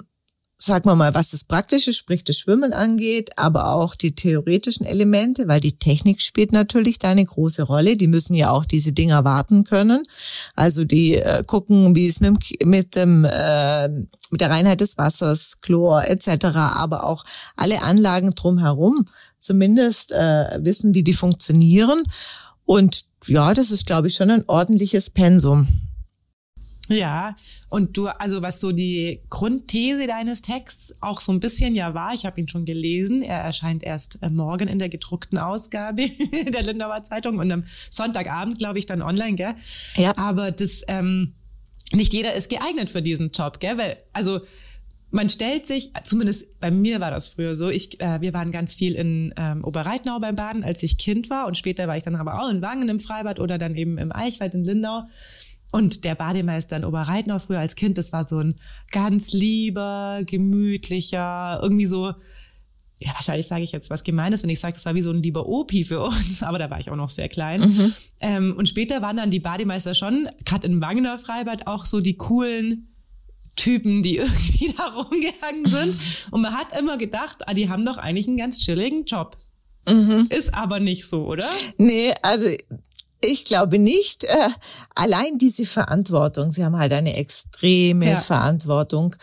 sagen 0.59 0.88
wir 0.88 0.97
mal, 0.97 1.14
was 1.14 1.31
das 1.31 1.44
Praktische, 1.44 1.92
sprich 1.92 2.25
das 2.25 2.37
Schwimmen 2.37 2.73
angeht, 2.73 3.31
aber 3.38 3.73
auch 3.73 3.94
die 3.94 4.14
theoretischen 4.14 4.85
Elemente, 4.85 5.47
weil 5.47 5.61
die 5.61 5.79
Technik 5.79 6.21
spielt 6.21 6.51
natürlich 6.51 6.99
da 6.99 7.11
eine 7.11 7.25
große 7.25 7.62
Rolle. 7.62 7.97
Die 7.97 8.09
müssen 8.09 8.35
ja 8.35 8.51
auch 8.51 8.64
diese 8.64 8.92
Dinger 8.92 9.25
warten 9.25 9.62
können. 9.62 10.03
Also 10.57 10.85
die 10.85 11.14
äh, 11.14 11.44
gucken, 11.47 11.94
wie 11.94 12.09
es 12.09 12.18
mit, 12.18 12.37
mit 12.64 12.97
dem 12.97 13.25
äh, 13.25 13.88
mit 14.31 14.40
der 14.40 14.51
Reinheit 14.51 14.81
des 14.81 14.99
Wassers, 14.99 15.61
Chlor 15.62 16.05
etc., 16.07 16.47
aber 16.57 17.05
auch 17.05 17.25
alle 17.57 17.83
Anlagen 17.83 18.31
drumherum 18.33 19.07
zumindest 19.38 20.12
äh, 20.12 20.59
wissen, 20.61 20.92
wie 20.92 21.05
die 21.05 21.14
funktionieren. 21.14 22.03
Und 22.64 23.05
ja, 23.27 23.55
das 23.55 23.71
ist, 23.71 23.87
glaube 23.87 24.09
ich, 24.09 24.14
schon 24.14 24.31
ein 24.31 24.44
ordentliches 24.47 25.11
Pensum. 25.11 25.88
Ja, 26.88 27.37
und 27.68 27.96
du, 27.96 28.09
also 28.09 28.40
was 28.40 28.61
so 28.61 28.72
die 28.72 29.20
Grundthese 29.29 30.07
deines 30.07 30.40
Texts 30.40 30.94
auch 31.01 31.20
so 31.20 31.33
ein 31.33 31.40
bisschen 31.40 31.74
ja 31.74 31.92
war, 31.94 32.14
ich 32.14 32.24
habe 32.24 32.40
ihn 32.40 32.48
schon 32.48 32.64
gelesen, 32.64 33.22
er 33.22 33.40
erscheint 33.40 33.83
erst 33.83 34.22
äh, 34.22 34.31
morgen 34.31 34.68
in 34.68 34.79
der 34.79 34.88
gedruckten 34.88 35.38
Ausgabe 35.38 36.09
der 36.48 36.62
Lindauer 36.62 37.03
Zeitung 37.03 37.38
und 37.38 37.53
am 37.53 37.64
Sonntagabend, 37.90 38.59
glaube 38.59 38.79
ich, 38.79 38.87
dann 38.87 39.03
online, 39.03 39.35
gell? 39.35 39.55
Ja. 39.96 40.16
Aber 40.16 40.51
das, 40.51 40.83
ähm, 40.88 41.35
nicht 41.92 42.12
jeder 42.12 42.35
ist 42.35 42.48
geeignet 42.48 42.90
für 42.90 43.03
diesen 43.03 43.31
Job, 43.31 43.61
gell? 43.61 43.77
Weil, 43.77 43.96
also 44.12 44.40
man 45.11 45.29
stellt 45.31 45.66
sich, 45.66 45.92
zumindest 46.05 46.61
bei 46.61 46.70
mir 46.70 47.01
war 47.01 47.11
das 47.11 47.29
früher 47.29 47.57
so, 47.57 47.68
ich, 47.68 48.01
äh, 48.01 48.20
wir 48.20 48.35
waren 48.35 48.51
ganz 48.51 48.74
viel 48.74 48.94
in 48.94 49.33
ähm, 49.37 49.64
Oberreitnau 49.64 50.18
beim 50.18 50.35
Baden, 50.35 50.64
als 50.64 50.83
ich 50.83 50.98
Kind 50.98 51.31
war 51.31 51.46
und 51.46 51.57
später 51.57 51.88
war 51.88 51.96
ich 51.96 52.03
dann 52.03 52.16
aber 52.16 52.42
auch 52.42 52.51
in 52.51 52.61
Wangen 52.61 52.88
im 52.88 53.01
Freibad 53.01 53.40
oder 53.40 53.57
dann 53.59 53.74
eben 53.74 53.96
im 53.96 54.14
Eichwald 54.14 54.55
in 54.55 54.64
Lindau. 54.64 55.05
Und 55.70 56.04
der 56.04 56.14
Bademeister 56.14 56.76
in 56.76 56.85
Oberreitnau 56.85 57.38
früher 57.38 57.61
als 57.61 57.74
Kind, 57.74 57.98
das 57.98 58.12
war 58.12 58.26
so 58.26 58.38
ein 58.38 58.54
ganz 58.90 59.33
lieber, 59.33 60.20
gemütlicher, 60.24 61.61
irgendwie 61.62 61.87
so, 61.87 62.12
ja, 63.00 63.12
wahrscheinlich 63.12 63.46
sage 63.46 63.62
ich 63.62 63.72
jetzt 63.72 63.90
was 63.90 64.02
Gemeines, 64.02 64.42
wenn 64.42 64.50
ich 64.50 64.61
sage, 64.61 64.74
das 64.74 64.87
war 64.87 64.94
wie 64.94 65.02
so 65.02 65.11
ein 65.11 65.22
lieber 65.22 65.46
Opi 65.46 65.85
für 65.85 66.00
uns, 66.00 66.42
aber 66.42 66.59
da 66.59 66.70
war 66.70 66.81
ich 66.81 66.90
auch 66.90 66.96
noch 66.96 67.11
sehr 67.11 67.28
klein. 67.28 67.92
Ähm, 68.20 68.54
und 68.57 68.68
später 68.68 69.02
waren 69.02 69.18
dann 69.18 69.31
die 69.31 69.40
Bademeister 69.40 69.94
schon, 69.94 70.28
gerade 70.44 70.66
im 70.66 70.81
Wangener 70.81 71.18
Freibad, 71.18 71.66
auch 71.66 71.85
so 71.85 72.00
die 72.00 72.16
coolen 72.16 72.88
Typen, 73.54 74.02
die 74.02 74.16
irgendwie 74.18 74.72
da 74.76 74.87
rumgegangen 74.87 75.66
sind. 75.66 75.94
Und 76.31 76.40
man 76.40 76.54
hat 76.54 76.78
immer 76.78 76.96
gedacht, 76.96 77.46
ah, 77.46 77.52
die 77.52 77.68
haben 77.68 77.85
doch 77.85 77.98
eigentlich 77.98 78.26
einen 78.26 78.38
ganz 78.38 78.59
chilligen 78.59 79.04
Job. 79.04 79.37
Ist 80.28 80.52
aber 80.52 80.81
nicht 80.81 81.07
so, 81.07 81.26
oder? 81.26 81.48
Nee, 81.78 82.12
also 82.20 82.46
ich 83.20 83.44
glaube 83.44 83.78
nicht. 83.78 84.24
Äh, 84.24 84.48
allein 84.94 85.38
diese 85.38 85.66
Verantwortung, 85.66 86.50
sie 86.50 86.64
haben 86.64 86.76
halt 86.76 86.92
eine 86.92 87.16
extreme 87.16 88.11
Ja. 88.11 88.16
Verantwortung. 88.16 89.14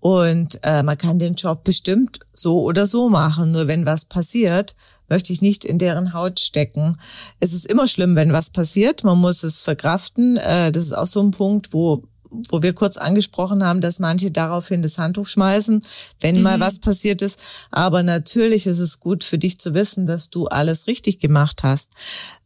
Und 0.00 0.58
äh, 0.64 0.82
man 0.82 0.98
kann 0.98 1.20
den 1.20 1.34
Job 1.34 1.62
bestimmt 1.62 2.18
so 2.32 2.62
oder 2.62 2.88
so 2.88 3.08
machen. 3.08 3.52
Nur 3.52 3.68
wenn 3.68 3.86
was 3.86 4.04
passiert, 4.04 4.74
möchte 5.08 5.32
ich 5.32 5.42
nicht 5.42 5.64
in 5.64 5.78
deren 5.78 6.12
Haut 6.12 6.40
stecken. 6.40 6.98
Es 7.38 7.52
ist 7.52 7.66
immer 7.70 7.86
schlimm, 7.86 8.16
wenn 8.16 8.32
was 8.32 8.50
passiert. 8.50 9.04
Man 9.04 9.18
muss 9.18 9.44
es 9.44 9.60
verkraften. 9.60 10.38
Äh, 10.38 10.72
das 10.72 10.86
ist 10.86 10.92
auch 10.92 11.06
so 11.06 11.20
ein 11.22 11.30
Punkt, 11.30 11.72
wo 11.72 12.02
wo 12.48 12.62
wir 12.62 12.72
kurz 12.72 12.96
angesprochen 12.96 13.64
haben, 13.64 13.80
dass 13.80 13.98
manche 13.98 14.30
daraufhin 14.30 14.82
das 14.82 14.98
Handtuch 14.98 15.26
schmeißen, 15.26 15.82
wenn 16.20 16.42
mal 16.42 16.60
was 16.60 16.80
passiert 16.80 17.22
ist. 17.22 17.42
Aber 17.70 18.02
natürlich 18.02 18.66
ist 18.66 18.78
es 18.78 19.00
gut 19.00 19.24
für 19.24 19.38
dich 19.38 19.58
zu 19.58 19.74
wissen, 19.74 20.06
dass 20.06 20.30
du 20.30 20.46
alles 20.46 20.86
richtig 20.86 21.20
gemacht 21.20 21.62
hast. 21.62 21.92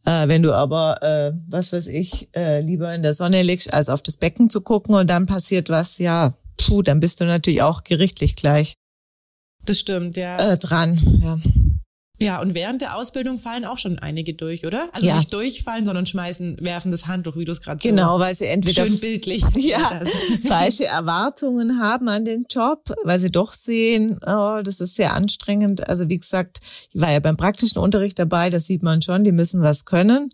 Äh, 0.05 0.27
wenn 0.27 0.43
du 0.43 0.53
aber, 0.53 1.01
äh, 1.01 1.33
was 1.49 1.73
weiß 1.73 1.87
ich, 1.87 2.29
äh, 2.35 2.61
lieber 2.61 2.93
in 2.93 3.03
der 3.03 3.13
Sonne 3.13 3.43
liegst, 3.43 3.73
als 3.73 3.89
auf 3.89 4.01
das 4.01 4.17
Becken 4.17 4.49
zu 4.49 4.61
gucken 4.61 4.95
und 4.95 5.09
dann 5.09 5.25
passiert 5.25 5.69
was, 5.69 5.97
ja, 5.97 6.33
puh, 6.57 6.81
dann 6.81 6.99
bist 6.99 7.21
du 7.21 7.25
natürlich 7.25 7.61
auch 7.61 7.83
gerichtlich 7.83 8.35
gleich 8.35 8.73
Das 9.65 9.79
stimmt, 9.79 10.17
ja. 10.17 10.37
äh, 10.37 10.57
dran. 10.57 10.99
Ja. 11.21 11.37
Ja, 12.19 12.41
und 12.41 12.55
während 12.55 12.81
der 12.81 12.95
Ausbildung 12.95 13.37
fallen 13.37 13.63
auch 13.63 13.77
schon 13.77 13.99
einige 13.99 14.33
durch, 14.33 14.65
oder? 14.65 14.89
Also 14.93 15.05
Ja. 15.05 15.17
nicht 15.17 15.31
durchfallen, 15.31 15.85
sondern 15.85 16.07
schmeißen, 16.07 16.57
werfen 16.61 16.89
das 16.89 17.05
Handtuch, 17.05 17.35
wie 17.35 17.45
du 17.45 17.51
es 17.51 17.61
gerade 17.61 17.79
Genau, 17.79 18.17
so 18.17 18.23
weil 18.23 18.35
sie 18.35 18.45
entweder 18.45 18.87
schön 18.87 18.99
bildlich 18.99 19.43
ja, 19.55 20.01
falsche 20.47 20.85
Erwartungen 20.85 21.79
haben 21.79 22.09
an 22.09 22.25
den 22.25 22.45
Job, 22.49 22.83
weil 23.03 23.19
sie 23.19 23.31
doch 23.31 23.53
sehen, 23.53 24.19
oh, 24.25 24.61
das 24.63 24.81
ist 24.81 24.95
sehr 24.95 25.13
anstrengend. 25.13 25.87
Also 25.87 26.09
wie 26.09 26.17
gesagt, 26.17 26.59
ich 26.91 26.99
war 26.99 27.11
ja 27.11 27.19
beim 27.19 27.37
praktischen 27.37 27.79
Unterricht 27.79 28.17
dabei, 28.17 28.49
das 28.49 28.65
sieht 28.65 28.81
man 28.81 29.01
schon, 29.03 29.23
die 29.23 29.31
müssen 29.31 29.61
was 29.61 29.85
können. 29.85 30.31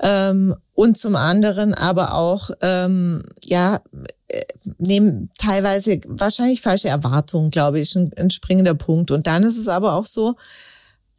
Ähm, 0.00 0.56
und 0.74 0.96
zum 0.96 1.14
anderen 1.14 1.74
aber 1.74 2.14
auch, 2.14 2.50
ähm, 2.62 3.22
ja, 3.44 3.80
äh, 4.28 4.40
nehmen 4.78 5.30
teilweise 5.38 6.00
wahrscheinlich 6.06 6.62
falsche 6.62 6.88
Erwartungen, 6.88 7.50
glaube 7.50 7.78
ich, 7.80 7.94
ein, 7.94 8.10
ein 8.16 8.30
springender 8.30 8.74
Punkt. 8.74 9.10
Und 9.10 9.26
dann 9.26 9.42
ist 9.42 9.58
es 9.58 9.68
aber 9.68 9.92
auch 9.92 10.06
so, 10.06 10.34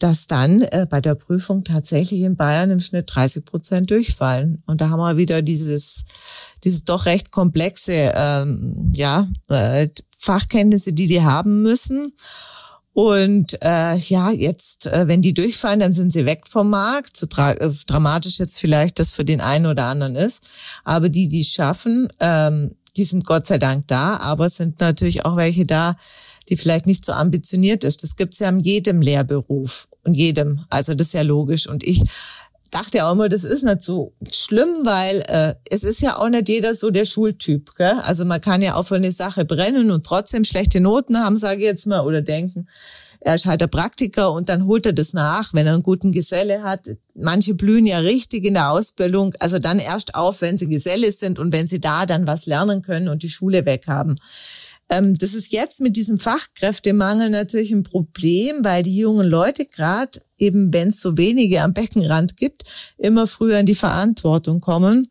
dass 0.03 0.27
dann 0.27 0.63
äh, 0.63 0.85
bei 0.89 0.99
der 0.99 1.15
Prüfung 1.15 1.63
tatsächlich 1.63 2.21
in 2.21 2.35
Bayern 2.35 2.69
im 2.71 2.81
Schnitt 2.81 3.09
30 3.15 3.45
Prozent 3.45 3.89
durchfallen. 3.89 4.61
Und 4.65 4.81
da 4.81 4.89
haben 4.89 4.99
wir 4.99 5.15
wieder 5.15 5.41
dieses, 5.41 6.03
dieses 6.65 6.83
doch 6.83 7.05
recht 7.05 7.31
komplexe, 7.31 8.11
ähm, 8.13 8.91
ja, 8.93 9.29
äh, 9.47 9.87
Fachkenntnisse, 10.17 10.91
die 10.91 11.07
die 11.07 11.23
haben 11.23 11.61
müssen. 11.61 12.11
Und 12.91 13.57
äh, 13.63 13.95
ja, 13.95 14.31
jetzt, 14.31 14.87
äh, 14.87 15.07
wenn 15.07 15.21
die 15.21 15.33
durchfallen, 15.33 15.79
dann 15.79 15.93
sind 15.93 16.11
sie 16.11 16.25
weg 16.25 16.49
vom 16.49 16.69
Markt. 16.69 17.15
So 17.15 17.25
dra 17.29 17.53
äh, 17.53 17.71
dramatisch 17.87 18.39
jetzt 18.39 18.59
vielleicht 18.59 18.99
das 18.99 19.15
für 19.15 19.23
den 19.23 19.39
einen 19.39 19.67
oder 19.67 19.85
anderen 19.85 20.17
ist. 20.17 20.43
Aber 20.83 21.07
die, 21.07 21.29
die 21.29 21.45
schaffen, 21.45 22.09
ähm, 22.19 22.75
die 22.97 23.05
sind 23.05 23.25
Gott 23.25 23.47
sei 23.47 23.57
Dank 23.57 23.87
da. 23.87 24.17
Aber 24.17 24.47
es 24.47 24.57
sind 24.57 24.81
natürlich 24.81 25.23
auch 25.23 25.37
welche 25.37 25.65
da, 25.65 25.95
die 26.49 26.57
vielleicht 26.57 26.85
nicht 26.85 27.05
so 27.05 27.13
ambitioniert 27.13 27.83
ist. 27.83 28.03
Das 28.03 28.15
gibt's 28.15 28.39
ja 28.39 28.49
in 28.49 28.59
jedem 28.59 29.01
Lehrberuf 29.01 29.87
und 30.03 30.15
jedem. 30.15 30.61
Also 30.69 30.93
das 30.93 31.07
ist 31.07 31.13
ja 31.13 31.21
logisch. 31.21 31.67
Und 31.67 31.83
ich 31.83 32.01
dachte 32.71 33.05
auch 33.05 33.13
immer, 33.13 33.29
das 33.29 33.43
ist 33.43 33.63
nicht 33.63 33.83
so 33.83 34.13
schlimm, 34.31 34.83
weil 34.83 35.23
äh, 35.27 35.55
es 35.69 35.83
ist 35.83 36.01
ja 36.01 36.17
auch 36.17 36.29
nicht 36.29 36.49
jeder 36.49 36.73
so 36.73 36.89
der 36.89 37.05
Schultyp. 37.05 37.75
Gell? 37.75 37.99
Also 38.03 38.25
man 38.25 38.41
kann 38.41 38.61
ja 38.61 38.75
auch 38.75 38.83
für 38.83 38.95
eine 38.95 39.11
Sache 39.11 39.45
brennen 39.45 39.91
und 39.91 40.05
trotzdem 40.05 40.43
schlechte 40.43 40.79
Noten 40.79 41.17
haben, 41.17 41.37
sage 41.37 41.61
ich 41.61 41.65
jetzt 41.65 41.87
mal, 41.87 42.01
oder 42.01 42.21
denken, 42.21 42.67
er 43.25 43.35
ist 43.35 43.45
halt 43.45 43.61
der 43.61 43.67
Praktiker 43.67 44.33
und 44.33 44.49
dann 44.49 44.65
holt 44.65 44.85
er 44.85 44.91
das 44.91 45.13
nach, 45.13 45.53
wenn 45.53 45.65
er 45.65 45.73
einen 45.73 45.83
guten 45.83 46.11
Geselle 46.11 46.63
hat. 46.63 46.89
Manche 47.15 47.53
blühen 47.53 47.85
ja 47.85 47.99
richtig 47.99 48.43
in 48.43 48.55
der 48.55 48.71
Ausbildung, 48.71 49.33
also 49.39 49.59
dann 49.59 49.79
erst 49.79 50.15
auf, 50.15 50.41
wenn 50.41 50.57
sie 50.57 50.67
Geselle 50.67 51.11
sind 51.11 51.39
und 51.39 51.53
wenn 51.53 51.67
sie 51.67 51.79
da 51.79 52.05
dann 52.05 52.27
was 52.27 52.47
lernen 52.47 52.81
können 52.81 53.07
und 53.07 53.23
die 53.23 53.29
Schule 53.29 53.65
weg 53.65 53.85
haben. 53.87 54.17
Das 55.01 55.33
ist 55.33 55.51
jetzt 55.51 55.81
mit 55.81 55.95
diesem 55.95 56.19
Fachkräftemangel 56.19 57.29
natürlich 57.29 57.71
ein 57.71 57.83
Problem, 57.83 58.63
weil 58.63 58.83
die 58.83 58.97
jungen 58.97 59.27
Leute 59.27 59.65
gerade 59.65 60.21
eben, 60.37 60.73
wenn 60.73 60.89
es 60.89 61.01
so 61.01 61.17
wenige 61.17 61.61
am 61.61 61.73
Beckenrand 61.73 62.37
gibt, 62.37 62.63
immer 62.97 63.27
früher 63.27 63.59
in 63.59 63.65
die 63.65 63.75
Verantwortung 63.75 64.59
kommen. 64.59 65.07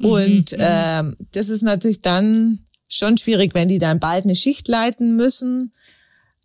Und 0.00 0.54
ähm, 0.58 1.16
das 1.32 1.48
ist 1.48 1.62
natürlich 1.62 2.00
dann 2.00 2.66
schon 2.88 3.16
schwierig, 3.16 3.54
wenn 3.54 3.68
die 3.68 3.78
dann 3.78 4.00
bald 4.00 4.24
eine 4.24 4.34
Schicht 4.34 4.68
leiten 4.68 5.16
müssen, 5.16 5.72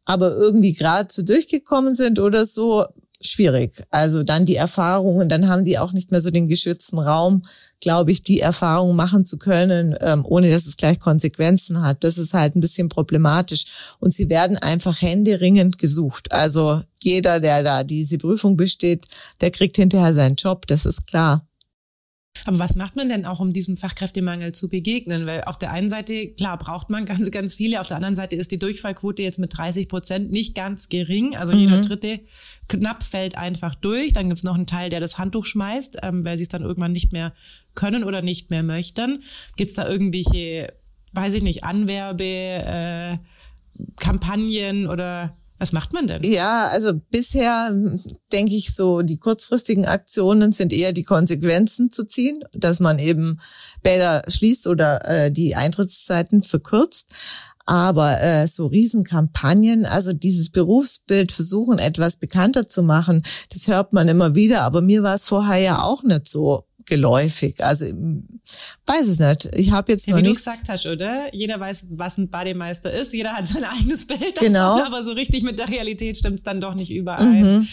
aber 0.05 0.35
irgendwie 0.35 0.73
gerade 0.73 1.11
so 1.11 1.21
durchgekommen 1.23 1.95
sind 1.95 2.19
oder 2.19 2.45
so, 2.45 2.85
schwierig. 3.21 3.83
Also 3.89 4.23
dann 4.23 4.45
die 4.45 4.55
Erfahrungen, 4.55 5.29
dann 5.29 5.47
haben 5.47 5.65
die 5.65 5.79
auch 5.79 5.91
nicht 5.91 6.11
mehr 6.11 6.21
so 6.21 6.29
den 6.29 6.47
geschützten 6.47 6.99
Raum, 6.99 7.43
glaube 7.79 8.11
ich, 8.11 8.23
die 8.23 8.39
Erfahrungen 8.39 8.95
machen 8.95 9.25
zu 9.25 9.37
können, 9.37 9.95
ähm, 10.01 10.25
ohne 10.25 10.49
dass 10.49 10.65
es 10.65 10.77
gleich 10.77 10.99
Konsequenzen 10.99 11.81
hat. 11.81 12.03
Das 12.03 12.17
ist 12.17 12.33
halt 12.33 12.55
ein 12.55 12.59
bisschen 12.59 12.89
problematisch. 12.89 13.65
Und 13.99 14.13
sie 14.13 14.29
werden 14.29 14.57
einfach 14.57 15.01
händeringend 15.01 15.77
gesucht. 15.77 16.31
Also 16.31 16.81
jeder, 17.01 17.39
der 17.39 17.63
da 17.63 17.83
diese 17.83 18.17
Prüfung 18.17 18.57
besteht, 18.57 19.05
der 19.41 19.51
kriegt 19.51 19.77
hinterher 19.77 20.13
seinen 20.13 20.35
Job, 20.35 20.67
das 20.67 20.85
ist 20.85 21.07
klar. 21.07 21.46
Aber 22.45 22.59
was 22.59 22.75
macht 22.75 22.95
man 22.95 23.09
denn 23.09 23.25
auch, 23.25 23.39
um 23.39 23.53
diesem 23.53 23.77
Fachkräftemangel 23.77 24.51
zu 24.51 24.69
begegnen? 24.69 25.25
Weil 25.25 25.43
auf 25.43 25.57
der 25.57 25.71
einen 25.71 25.89
Seite, 25.89 26.29
klar, 26.29 26.57
braucht 26.57 26.89
man 26.89 27.05
ganz, 27.05 27.29
ganz 27.31 27.55
viele. 27.55 27.81
Auf 27.81 27.87
der 27.87 27.97
anderen 27.97 28.15
Seite 28.15 28.35
ist 28.35 28.51
die 28.51 28.59
Durchfallquote 28.59 29.21
jetzt 29.21 29.39
mit 29.39 29.57
30 29.57 29.87
Prozent 29.87 30.31
nicht 30.31 30.55
ganz 30.55 30.89
gering. 30.89 31.35
Also 31.35 31.53
mhm. 31.53 31.59
jeder 31.59 31.81
Dritte 31.81 32.19
knapp 32.67 33.03
fällt 33.03 33.37
einfach 33.37 33.75
durch. 33.75 34.13
Dann 34.13 34.29
gibt's 34.29 34.43
noch 34.43 34.55
einen 34.55 34.67
Teil, 34.67 34.89
der 34.89 34.99
das 34.99 35.17
Handtuch 35.17 35.45
schmeißt, 35.45 35.99
ähm, 36.03 36.25
weil 36.25 36.37
sie 36.37 36.43
es 36.43 36.49
dann 36.49 36.63
irgendwann 36.63 36.91
nicht 36.91 37.11
mehr 37.11 37.33
können 37.75 38.03
oder 38.03 38.21
nicht 38.21 38.49
mehr 38.49 38.63
möchten. 38.63 39.23
Gibt's 39.55 39.75
da 39.75 39.87
irgendwelche, 39.87 40.73
weiß 41.13 41.33
ich 41.33 41.43
nicht, 41.43 41.63
Anwerbe, 41.63 42.23
äh, 42.23 43.17
Kampagnen 43.99 44.87
oder 44.87 45.37
was 45.59 45.71
macht 45.71 45.93
man 45.93 46.07
denn? 46.07 46.21
Ja, 46.23 46.67
also 46.67 46.93
bisher 47.09 47.71
denke 48.31 48.55
ich 48.55 48.73
so, 48.73 49.01
die 49.01 49.17
kurzfristigen 49.17 49.85
Aktionen 49.85 50.51
sind 50.51 50.71
eher 50.71 50.93
die 50.93 51.03
Konsequenzen 51.03 51.89
zu 51.91 52.05
ziehen, 52.05 52.43
dass 52.53 52.79
man 52.79 52.99
eben 52.99 53.39
Bäder 53.81 54.23
schließt 54.27 54.67
oder 54.67 55.05
äh, 55.05 55.31
die 55.31 55.55
Eintrittszeiten 55.55 56.43
verkürzt. 56.43 57.13
Aber 57.65 58.21
äh, 58.21 58.47
so 58.47 58.67
Riesenkampagnen, 58.67 59.85
also 59.85 60.13
dieses 60.13 60.51
Berufsbild 60.51 61.33
versuchen, 61.33 61.79
etwas 61.79 62.15
bekannter 62.15 62.67
zu 62.69 62.81
machen, 62.81 63.23
das 63.51 63.67
hört 63.67 63.91
man 63.91 64.07
immer 64.07 64.35
wieder. 64.35 64.61
Aber 64.61 64.81
mir 64.81 65.03
war 65.03 65.15
es 65.15 65.25
vorher 65.25 65.57
ja 65.57 65.81
auch 65.81 66.03
nicht 66.03 66.29
so 66.29 66.66
geläufig. 66.87 67.63
Also 67.63 67.85
weiß 67.85 69.07
es 69.07 69.19
nicht. 69.19 69.55
Ich 69.55 69.71
habe 69.71 69.91
jetzt 69.91 70.07
ja, 70.07 70.15
noch 70.15 70.23
wie 70.23 70.27
nichts. 70.27 70.43
du 70.43 70.49
gesagt 70.49 70.69
hast, 70.69 70.85
oder? 70.87 71.33
Jeder 71.33 71.59
weiß, 71.59 71.87
was 71.91 72.17
ein 72.17 72.29
Bademeister 72.29 72.91
ist. 72.91 73.13
Jeder 73.13 73.33
hat 73.33 73.47
sein 73.47 73.63
eigenes 73.79 74.07
Bild 74.07 74.37
davon, 74.37 74.47
genau. 74.47 74.83
aber 74.83 75.03
so 75.03 75.11
richtig 75.11 75.43
mit 75.43 75.59
der 75.59 75.69
Realität 75.69 76.17
stimmt 76.17 76.37
es 76.37 76.43
dann 76.43 76.59
doch 76.59 76.73
nicht 76.73 76.91
überein. 76.91 77.57
Mhm. 77.59 77.67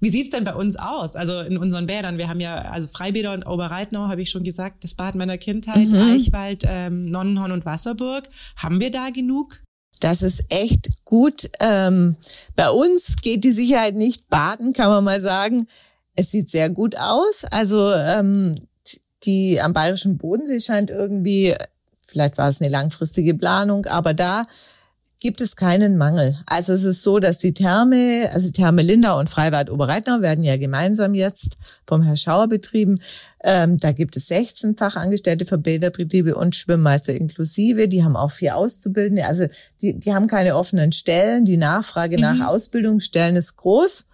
Wie 0.00 0.10
sieht's 0.10 0.30
denn 0.30 0.44
bei 0.44 0.54
uns 0.54 0.76
aus? 0.76 1.16
Also 1.16 1.40
in 1.40 1.56
unseren 1.56 1.86
Bädern, 1.86 2.18
wir 2.18 2.28
haben 2.28 2.40
ja, 2.40 2.62
also 2.62 2.86
Freibäder 2.86 3.32
und 3.32 3.46
Oberreitnau, 3.46 4.08
habe 4.08 4.20
ich 4.20 4.30
schon 4.30 4.42
gesagt, 4.42 4.84
das 4.84 4.94
Bad 4.94 5.14
meiner 5.14 5.38
Kindheit, 5.38 5.92
mhm. 5.92 6.00
Eichwald, 6.00 6.64
ähm, 6.66 7.06
Nonnenhorn 7.06 7.52
und 7.52 7.64
Wasserburg. 7.64 8.28
Haben 8.56 8.80
wir 8.80 8.90
da 8.90 9.08
genug? 9.10 9.60
Das 10.00 10.20
ist 10.20 10.44
echt 10.50 11.04
gut. 11.04 11.48
Ähm, 11.60 12.16
bei 12.54 12.68
uns 12.68 13.16
geht 13.22 13.44
die 13.44 13.52
Sicherheit 13.52 13.94
nicht 13.94 14.28
baden, 14.28 14.74
kann 14.74 14.90
man 14.90 15.04
mal 15.04 15.20
sagen. 15.22 15.66
Es 16.16 16.30
sieht 16.30 16.50
sehr 16.50 16.70
gut 16.70 16.98
aus. 16.98 17.44
Also 17.50 17.92
ähm, 17.92 18.56
die 19.24 19.60
am 19.60 19.72
Bayerischen 19.72 20.18
Bodensee 20.18 20.60
scheint 20.60 20.90
irgendwie, 20.90 21.54
vielleicht 21.96 22.38
war 22.38 22.48
es 22.48 22.60
eine 22.60 22.70
langfristige 22.70 23.34
Planung, 23.34 23.86
aber 23.86 24.14
da 24.14 24.46
gibt 25.18 25.40
es 25.40 25.56
keinen 25.56 25.96
Mangel. 25.96 26.38
Also 26.46 26.72
es 26.74 26.84
ist 26.84 27.02
so, 27.02 27.18
dass 27.18 27.38
die 27.38 27.54
Therme, 27.54 28.28
also 28.32 28.50
Therme 28.50 28.82
Lindau 28.82 29.18
und 29.18 29.30
Freibad 29.30 29.70
Oberreitnau 29.70 30.20
werden 30.20 30.44
ja 30.44 30.56
gemeinsam 30.56 31.14
jetzt 31.14 31.56
vom 31.86 32.02
Herr 32.02 32.16
Schauer 32.16 32.48
betrieben. 32.48 33.00
Ähm, 33.42 33.78
da 33.78 33.92
gibt 33.92 34.16
es 34.16 34.28
16 34.28 34.76
Fachangestellte 34.76 35.46
für 35.46 35.58
Bäderbetriebe 35.58 36.34
und 36.34 36.54
Schwimmmeister 36.54 37.14
inklusive. 37.14 37.88
Die 37.88 38.04
haben 38.04 38.14
auch 38.16 38.30
vier 38.30 38.56
Auszubildende. 38.56 39.26
Also 39.26 39.46
die, 39.80 39.98
die 39.98 40.14
haben 40.14 40.26
keine 40.26 40.54
offenen 40.54 40.92
Stellen. 40.92 41.44
Die 41.44 41.56
Nachfrage 41.56 42.16
mhm. 42.18 42.22
nach 42.22 42.46
Ausbildungsstellen 42.48 43.36
ist 43.36 43.56
groß. 43.56 44.04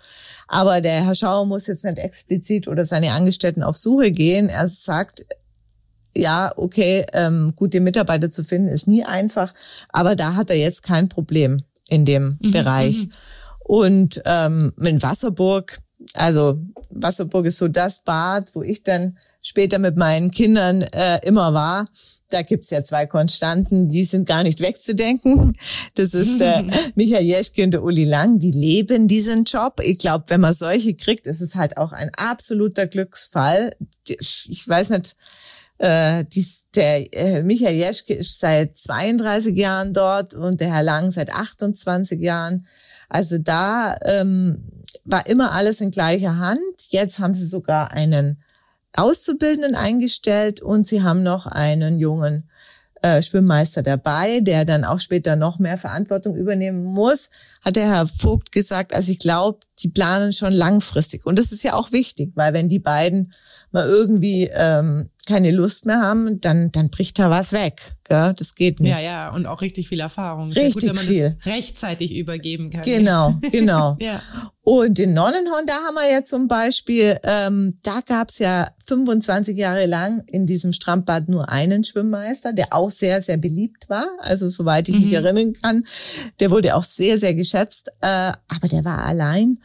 Aber 0.49 0.81
der 0.81 1.05
Herr 1.05 1.15
Schauer 1.15 1.47
muss 1.47 1.67
jetzt 1.67 1.85
nicht 1.85 1.99
explizit 1.99 2.69
oder 2.69 2.85
seine 2.85 3.13
Angestellten 3.13 3.63
auf 3.63 3.77
Suche 3.77 4.11
gehen. 4.11 4.49
Er 4.49 4.69
sagt, 4.69 5.25
ja, 6.17 6.53
okay, 6.57 7.07
ähm, 7.13 7.53
gute 7.57 7.81
Mitarbeiter 7.81 8.31
zu 8.31 8.45
finden 8.45 8.69
ist 8.69 8.87
nie 8.87 9.05
einfach, 9.05 9.55
aber 9.89 10.15
da 10.15 10.35
hat 10.35 10.51
er 10.51 10.57
jetzt 10.57 10.83
kein 10.83 11.09
Problem 11.09 11.63
in 11.89 12.05
dem 12.05 12.39
mhm, 12.41 12.51
Bereich. 12.51 13.07
Mhm. 13.07 13.13
Und 13.61 14.23
ähm, 14.27 14.73
in 14.81 15.03
Wasserburg, 15.03 15.79
also 16.15 16.59
Wasserburg 16.91 17.47
ist 17.47 17.59
so 17.59 17.69
das 17.69 18.05
Bad, 18.05 18.55
wo 18.55 18.63
ich 18.63 18.83
dann 18.83 19.19
später 19.43 19.79
mit 19.79 19.97
meinen 19.97 20.31
Kindern 20.31 20.83
äh, 20.83 21.21
immer 21.27 21.55
war. 21.55 21.87
Da 22.33 22.43
gibt's 22.43 22.71
ja 22.71 22.83
zwei 22.83 23.07
Konstanten, 23.07 23.89
die 23.89 24.05
sind 24.05 24.27
gar 24.27 24.43
nicht 24.43 24.61
wegzudenken. 24.61 25.57
Das 25.95 26.15
ist 26.15 26.41
der 26.41 26.65
Michael 26.95 27.25
Jeschke 27.25 27.65
und 27.65 27.73
der 27.73 27.83
Uli 27.83 28.05
Lang, 28.05 28.39
die 28.39 28.53
leben 28.53 29.09
diesen 29.09 29.45
Job. 29.45 29.81
Ich 29.83 29.99
glaube, 29.99 30.25
wenn 30.29 30.41
man 30.41 30.55
solche 30.55 30.95
kriegt, 30.95 31.27
ist 31.27 31.41
es 31.41 31.55
halt 31.55 31.77
auch 31.77 31.93
ein 31.93 32.11
absoluter 32.17 32.87
Glücksfall. 32.87 33.71
Ich 34.09 34.65
weiß 34.67 34.91
nicht, 34.91 35.17
äh, 35.79 36.25
dies, 36.33 36.65
der 36.75 37.13
äh, 37.13 37.43
Michael 37.43 37.75
Jeschke 37.75 38.15
ist 38.15 38.39
seit 38.39 38.77
32 38.77 39.57
Jahren 39.57 39.93
dort 39.93 40.33
und 40.33 40.61
der 40.61 40.73
Herr 40.73 40.83
Lang 40.83 41.11
seit 41.11 41.33
28 41.33 42.21
Jahren. 42.21 42.67
Also 43.09 43.39
da 43.39 43.97
ähm, 44.05 44.63
war 45.05 45.27
immer 45.27 45.53
alles 45.53 45.81
in 45.81 45.91
gleicher 45.91 46.37
Hand. 46.37 46.61
Jetzt 46.89 47.19
haben 47.19 47.35
sie 47.35 47.47
sogar 47.47 47.91
einen 47.91 48.43
Auszubildenden 48.95 49.75
eingestellt 49.75 50.61
und 50.61 50.87
sie 50.87 51.03
haben 51.03 51.23
noch 51.23 51.47
einen 51.47 51.99
jungen 51.99 52.49
äh, 53.03 53.21
Schwimmmeister 53.21 53.83
dabei, 53.83 54.41
der 54.41 54.65
dann 54.65 54.85
auch 54.85 55.01
später 55.01 55.35
noch 55.35 55.59
mehr 55.59 55.77
Verantwortung 55.77 56.37
übernehmen 56.37 56.85
muss, 56.85 57.31
hat 57.65 57.77
der 57.77 57.87
Herr 57.87 58.07
Vogt 58.07 58.53
gesagt, 58.53 58.95
also 58.95 59.11
ich 59.11 59.19
glaube, 59.19 59.59
die 59.81 59.89
planen 59.89 60.33
schon 60.33 60.53
langfristig. 60.53 61.27
Und 61.27 61.39
das 61.39 61.51
ist 61.51 61.65
ja 61.65 61.75
auch 61.75 61.91
wichtig, 61.91 62.33
weil 62.37 62.55
wenn 62.55 62.69
die 62.69 62.79
beiden 62.79 63.33
mal 63.73 63.89
irgendwie 63.89 64.49
ähm, 64.55 65.11
keine 65.27 65.53
Lust 65.53 65.87
mehr 65.87 66.01
haben, 66.01 66.41
dann, 66.41 66.73
dann 66.73 66.91
bricht 66.91 67.19
da 67.19 67.31
was 67.31 67.53
weg. 67.53 67.81
Gell? 68.05 68.35
Das 68.37 68.55
geht 68.57 68.81
nicht. 68.81 69.03
Ja, 69.03 69.29
ja, 69.29 69.31
und 69.31 69.47
auch 69.47 69.61
richtig 69.61 69.89
viel 69.89 70.01
Erfahrung. 70.01 70.51
Richtig 70.51 70.75
gut, 70.75 70.83
wenn 70.83 70.97
man 70.97 71.05
viel. 71.05 71.37
Das 71.45 71.53
rechtzeitig 71.53 72.13
übergeben 72.13 72.71
kann. 72.71 72.83
Genau, 72.83 73.35
genau. 73.53 73.97
ja. 74.01 74.21
Und 74.63 74.99
in 74.99 75.15
Nonnenhorn, 75.15 75.67
da 75.67 75.75
haben 75.75 75.95
wir 75.95 76.11
ja 76.11 76.25
zum 76.25 76.49
Beispiel, 76.49 77.19
ähm, 77.23 77.77
da 77.85 78.01
gab's 78.05 78.39
ja 78.39 78.69
25 78.87 79.57
Jahre 79.57 79.87
lang 79.87 80.25
in 80.27 80.45
diesem 80.47 80.73
Strandbad 80.73 81.29
nur 81.29 81.49
einen 81.49 81.85
Schwimmmeister, 81.85 82.53
der 82.53 82.73
auch 82.73 82.91
sehr, 82.91 83.23
sehr 83.23 83.37
beliebt 83.37 83.89
war. 83.89 84.07
Also 84.21 84.49
soweit 84.49 84.89
ich 84.89 84.97
mhm. 84.97 85.03
mich 85.03 85.13
erinnern 85.13 85.53
kann. 85.63 85.85
Der 86.41 86.51
wurde 86.51 86.75
auch 86.75 86.85
sehr, 86.85 87.19
sehr 87.19 87.35
geschätzt, 87.35 87.89
äh, 88.01 88.07
aber 88.07 88.69
der 88.71 88.85
war 88.85 89.05
allein. 89.05 89.61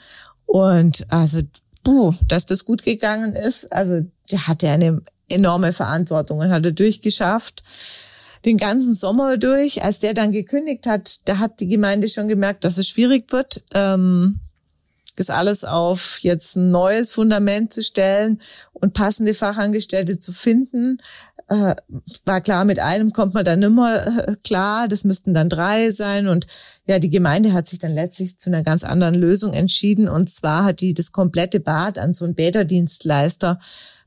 Und 0.46 1.06
also, 1.12 1.42
puh, 1.84 2.14
dass 2.28 2.46
das 2.46 2.64
gut 2.64 2.84
gegangen 2.84 3.34
ist, 3.34 3.72
also 3.72 4.02
der 4.32 4.48
hatte 4.48 4.70
eine 4.70 5.02
enorme 5.30 5.74
Verantwortung 5.74 6.40
und 6.40 6.52
hat 6.52 6.66
er 6.66 6.72
durchgeschafft. 6.72 7.64
Den 8.46 8.58
ganzen 8.58 8.94
Sommer 8.94 9.38
durch. 9.38 9.84
Als 9.84 10.00
der 10.00 10.14
dann 10.14 10.32
gekündigt 10.32 10.88
hat, 10.88 11.20
da 11.26 11.40
hat 11.40 11.60
die 11.60 11.68
Gemeinde 11.68 12.08
schon 12.08 12.28
gemerkt, 12.28 12.64
dass 12.64 12.78
es 12.78 12.88
schwierig 12.88 13.32
wird, 13.32 13.64
ähm, 13.74 14.40
das 15.18 15.30
alles 15.30 15.64
auf 15.64 16.20
jetzt 16.22 16.56
ein 16.56 16.72
neues 16.72 17.12
Fundament 17.12 17.74
zu 17.74 17.82
stellen 17.82 18.40
und 18.74 18.94
passende 18.94 19.34
Fachangestellte 19.34 20.20
zu 20.20 20.32
finden. 20.32 20.98
Äh, 21.50 21.76
war 22.26 22.42
klar, 22.42 22.66
mit 22.66 22.80
einem 22.80 23.14
kommt 23.14 23.34
man 23.34 23.46
dann 23.46 23.62
immer 23.64 24.06
äh, 24.06 24.36
klar. 24.44 24.88
Das 24.88 25.06
müssten 25.06 25.34
dann 25.34 25.50
drei 25.50 25.92
sein. 25.92 26.28
Und 26.28 26.46
ja, 26.88 27.00
die 27.00 27.10
Gemeinde 27.10 27.54
hat 27.54 27.68
sich 27.68 27.80
dann 27.80 27.94
letztlich 27.94 28.38
zu 28.38 28.50
einer 28.50 28.64
ganz 28.64 28.84
anderen 28.84 29.16
Lösung 29.16 29.54
entschieden. 29.54 30.10
Und 30.10 30.30
zwar 30.30 30.66
hat 30.66 30.82
die 30.82 30.94
das 30.94 31.12
komplette 31.12 31.60
Bad 31.60 31.98
an 31.98 32.14
so 32.14 32.26
einen 32.26 32.36
Bäderdienstleister 32.36 33.60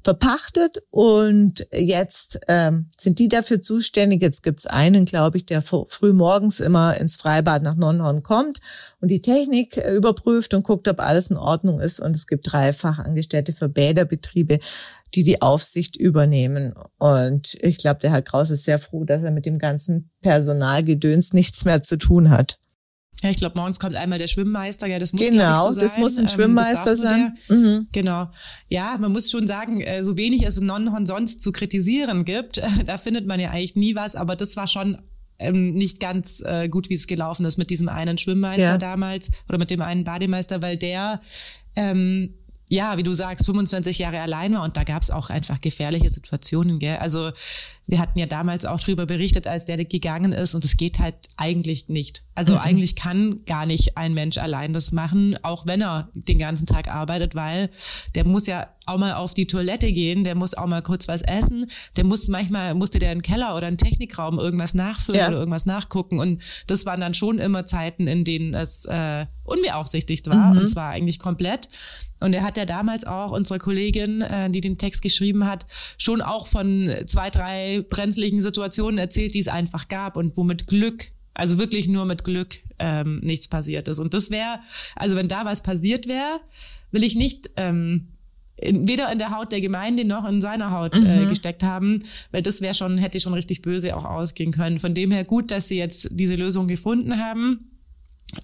verpachtet 0.03 0.83
und 0.91 1.67
jetzt 1.73 2.41
ähm, 2.49 2.89
sind 2.97 3.19
die 3.19 3.29
dafür 3.29 3.61
zuständig. 3.61 4.23
Jetzt 4.23 4.43
gibt's 4.43 4.67
einen, 4.67 5.05
glaube 5.05 5.37
ich, 5.37 5.47
der 5.47 5.63
früh 5.63 6.13
morgens 6.13 6.61
immer 6.61 6.97
ins 6.97 7.17
Freibad 7.17 7.63
nach 7.63 7.77
Nonnenhorn 7.77 8.23
kommt 8.23 8.61
und 9.01 9.11
die 9.11 9.21
Technik 9.21 9.77
äh, 9.77 9.95
überprüft 9.95 10.55
und 10.55 10.63
guckt, 10.63 10.89
ob 10.89 11.01
alles 11.01 11.29
in 11.29 11.37
Ordnung 11.37 11.81
ist. 11.81 12.01
Und 12.01 12.17
es 12.17 12.27
gibt 12.27 12.51
drei 12.51 12.73
Fachangestellte 12.73 13.53
für 13.53 13.69
Bäderbetriebe, 13.69 14.59
die 15.15 15.23
die 15.23 15.43
Aufsicht 15.43 15.97
übernehmen. 15.97 16.73
Und 16.99 17.55
ich 17.61 17.77
glaube, 17.77 18.01
der 18.01 18.13
Herr 18.13 18.23
Kraus 18.23 18.51
ist 18.51 18.65
sehr 18.65 18.79
froh, 18.79 19.05
dass 19.05 19.23
er 19.23 19.33
mit 19.33 19.45
dem 19.45 19.59
ganzen 19.59 20.11
Personalgedöns 20.23 21.33
nichts 21.35 21.65
mehr 21.65 21.83
zu 21.83 21.99
tun 21.99 22.31
hat. 22.31 22.59
Ja, 23.23 23.31
ich 23.31 23.37
glaube, 23.37 23.59
morgens 23.59 23.79
kommt 23.79 23.97
einmal 23.97 24.19
der 24.19 24.29
Schwimmmeister. 24.29 24.87
Ja, 24.87 24.99
das 24.99 25.13
muss 25.13 25.23
genau, 25.23 25.67
so 25.67 25.73
sein. 25.73 25.81
das 25.81 25.99
muss 25.99 26.17
ein 26.17 26.25
ähm, 26.25 26.29
Schwimmmeister 26.29 26.97
sein. 26.97 27.37
Mhm. 27.49 27.89
Genau. 27.93 28.31
Ja, 28.69 28.97
man 28.99 29.13
muss 29.13 29.31
schon 29.31 29.47
sagen, 29.47 29.81
äh, 29.81 30.03
so 30.03 30.17
wenig 30.17 30.47
es 30.47 30.59
in 30.59 30.67
Nonnenhorn 30.67 31.07
sonst 31.07 31.43
zu 31.43 31.53
kritisieren 31.53 32.25
gibt, 32.25 32.63
da 32.87 32.97
findet 32.97 33.27
man 33.27 33.39
ja 33.41 33.51
eigentlich 33.51 33.77
nie 33.77 33.95
was. 33.95 34.17
Aber 34.17 34.37
das 34.37 34.57
war 34.57 34.67
schon 34.67 34.99
ähm, 35.39 35.75
nicht 35.75 36.01
ganz 36.01 36.41
äh, 36.41 36.69
gut, 36.69 36.89
wie 36.91 36.95
es 36.95 37.07
gelaufen 37.07 37.45
ist 37.45 37.57
mit 37.57 37.71
diesem 37.71 37.89
einen 37.89 38.19
Schwimmmeister 38.19 38.63
ja. 38.63 38.79
damals 38.79 39.31
oder 39.49 39.59
mit 39.59 39.71
dem 39.71 39.83
einen 39.83 40.05
Bademeister, 40.05 40.63
weil 40.63 40.77
der 40.77 41.21
ähm, 41.77 42.35
ja, 42.71 42.97
wie 42.97 43.03
du 43.03 43.13
sagst, 43.13 43.47
25 43.47 43.99
Jahre 43.99 44.21
allein 44.21 44.55
war 44.55 44.63
und 44.63 44.77
da 44.77 44.85
gab 44.85 45.03
es 45.03 45.11
auch 45.11 45.29
einfach 45.29 45.61
gefährliche 45.61 46.09
Situationen. 46.09 46.79
Gell? 46.79 46.99
Also 46.99 47.33
wir 47.89 47.99
hatten 47.99 48.17
ja 48.21 48.27
damals 48.27 48.65
auch 48.65 48.79
drüber 48.79 49.07
berichtet, 49.07 49.49
als 49.49 49.65
der 49.65 49.85
gegangen 49.85 50.33
ist 50.33 50.55
und 50.55 50.65
es 50.65 50.77
geht 50.77 51.01
halt 51.01 51.17
eigentlich 51.37 51.89
nicht. 51.89 52.23
Also 52.37 52.53
mhm. 52.53 52.61
eigentlich 52.61 52.95
kann 52.95 53.45
gar 53.45 53.67
nicht 53.67 53.97
ein 53.97 54.15
Mensch 54.15 54.39
allein 54.39 54.73
das 54.73 54.93
machen, 54.93 55.37
auch 55.43 55.67
wenn 55.67 55.83
er 55.83 56.11
den 56.15 56.39
ganzen 56.39 56.67
Tag 56.67 56.87
arbeitet, 56.87 57.35
weil 57.35 57.71
der 58.15 58.25
muss 58.25 58.47
ja 58.47 58.69
auch 58.87 58.99
mal 58.99 59.15
auf 59.15 59.35
die 59.35 59.49
Toilette 59.49 59.93
gehen, 59.93 60.23
der 60.23 60.37
muss 60.37 60.55
auch 60.55 60.67
mal 60.67 60.83
kurz 60.83 61.09
was 61.09 61.23
essen, 61.23 61.67
der 61.97 62.05
muss 62.05 62.29
manchmal 62.29 62.75
musste 62.75 63.01
der 63.01 63.11
in 63.11 63.19
den 63.19 63.23
Keller 63.23 63.57
oder 63.57 63.67
in 63.67 63.77
den 63.77 63.85
Technikraum 63.85 64.39
irgendwas 64.39 64.75
nachfüllen 64.75 65.21
ja. 65.21 65.27
oder 65.27 65.39
irgendwas 65.39 65.67
nachgucken 65.67 66.21
und 66.21 66.41
das 66.69 66.87
waren 66.87 67.01
dann 67.01 67.15
schon 67.15 67.41
immer 67.41 67.67
Zeiten, 67.67 68.07
in 68.07 68.25
denen 68.25 68.55
es 68.55 68.85
äh, 68.85 69.27
unbeaufsichtigt 69.43 70.29
war 70.29 70.55
mhm. 70.55 70.61
und 70.61 70.69
zwar 70.69 70.91
eigentlich 70.91 71.19
komplett. 71.19 71.69
Und 72.21 72.35
er 72.35 72.43
hat 72.43 72.57
ja 72.57 72.67
damals 72.67 73.05
auch 73.05 73.33
unsere 73.33 73.59
Kollegin, 73.59 74.21
äh, 74.21 74.51
die 74.51 74.61
den 74.61 74.79
Text 74.79 75.03
geschrieben 75.03 75.47
hat, 75.47 75.67
schon 75.99 76.21
auch 76.21 76.47
von 76.47 76.93
zwei, 77.07 77.31
drei 77.31 77.85
brenzlichen 77.89 78.41
Situationen 78.41 78.99
erzählt, 78.99 79.35
die 79.35 79.41
es 79.41 79.49
einfach 79.49 79.89
gab 79.89 80.17
und 80.17 80.37
womit 80.37 80.67
Glück, 80.67 81.07
also 81.35 81.59
wirklich 81.59 81.89
nur 81.89 82.05
mit 82.05 82.25
Glück 82.25 82.57
ähm, 82.79 83.21
nichts 83.21 83.49
passiert 83.49 83.89
ist. 83.89 83.99
Und 83.99 84.15
das 84.15 84.31
wäre, 84.31 84.61
also 84.97 85.17
wenn 85.17 85.29
da 85.29 85.45
was 85.45 85.63
passiert 85.63 86.07
wäre, 86.07 86.41
will 86.91 87.05
ich 87.05 87.17
nicht 87.17 87.51
ähm, 87.57 88.09
in, 88.57 88.87
weder 88.89 89.11
in 89.11 89.19
der 89.19 89.37
Haut 89.37 89.53
der 89.53 89.61
Gemeinde 89.61 90.05
noch 90.05 90.29
in 90.29 90.41
seiner 90.41 90.71
Haut 90.71 90.99
äh, 90.99 91.03
mhm. 91.03 91.25
äh, 91.25 91.27
gesteckt 91.27 91.63
haben, 91.63 92.01
weil 92.31 92.43
das 92.43 92.61
wäre 92.61 92.75
schon, 92.75 92.99
hätte 92.99 93.21
schon 93.21 93.35
richtig 93.35 93.63
böse 93.63 93.97
auch 93.97 94.05
ausgehen 94.05 94.53
können. 94.53 94.79
Von 94.79 94.95
dem 94.95 95.11
her 95.11 95.25
gut, 95.25 95.51
dass 95.51 95.69
sie 95.69 95.79
jetzt 95.79 96.09
diese 96.11 96.37
Lösung 96.37 96.67
gefunden 96.67 97.17
haben. 97.19 97.70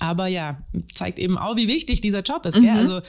Aber 0.01 0.27
ja, 0.27 0.59
zeigt 0.92 1.18
eben 1.18 1.38
auch, 1.38 1.57
wie 1.57 1.68
wichtig 1.68 2.01
dieser 2.01 2.22
Job 2.22 2.44
ist. 2.46 2.59
Mhm. 2.59 2.62
Gell? 2.62 2.77
Also 2.77 3.01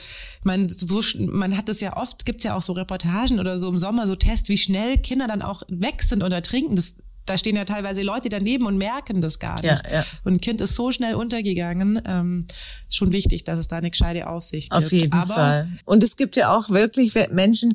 man, 0.44 0.68
so, 0.68 1.02
man 1.18 1.56
hat 1.56 1.68
es 1.68 1.80
ja 1.80 1.96
oft, 1.96 2.24
gibt's 2.24 2.44
ja 2.44 2.54
auch 2.54 2.62
so 2.62 2.72
Reportagen 2.72 3.40
oder 3.40 3.58
so 3.58 3.68
im 3.68 3.78
Sommer 3.78 4.06
so 4.06 4.14
Tests, 4.14 4.48
wie 4.48 4.58
schnell 4.58 4.98
Kinder 4.98 5.26
dann 5.26 5.42
auch 5.42 5.62
weg 5.68 6.02
sind 6.02 6.22
oder 6.22 6.42
trinken. 6.42 6.76
Das 6.76 6.96
da 7.28 7.36
stehen 7.36 7.56
ja 7.56 7.64
teilweise 7.64 8.02
Leute 8.02 8.28
daneben 8.28 8.66
und 8.66 8.78
merken 8.78 9.20
das 9.20 9.38
gar 9.38 9.54
nicht. 9.54 9.64
Ja, 9.64 9.80
ja. 9.92 10.04
Und 10.24 10.34
ein 10.34 10.40
Kind 10.40 10.60
ist 10.60 10.74
so 10.74 10.92
schnell 10.92 11.14
untergegangen. 11.14 12.00
Ähm, 12.06 12.46
schon 12.88 13.12
wichtig, 13.12 13.44
dass 13.44 13.58
es 13.58 13.68
da 13.68 13.76
eine 13.76 13.90
gescheite 13.90 14.28
Aufsicht 14.28 14.70
gibt. 14.70 14.84
Auf 14.84 14.92
jeden 14.92 15.12
Aber 15.12 15.34
Fall. 15.34 15.68
Und 15.84 16.02
es 16.02 16.16
gibt 16.16 16.36
ja 16.36 16.56
auch 16.56 16.70
wirklich 16.70 17.14
Menschen, 17.30 17.74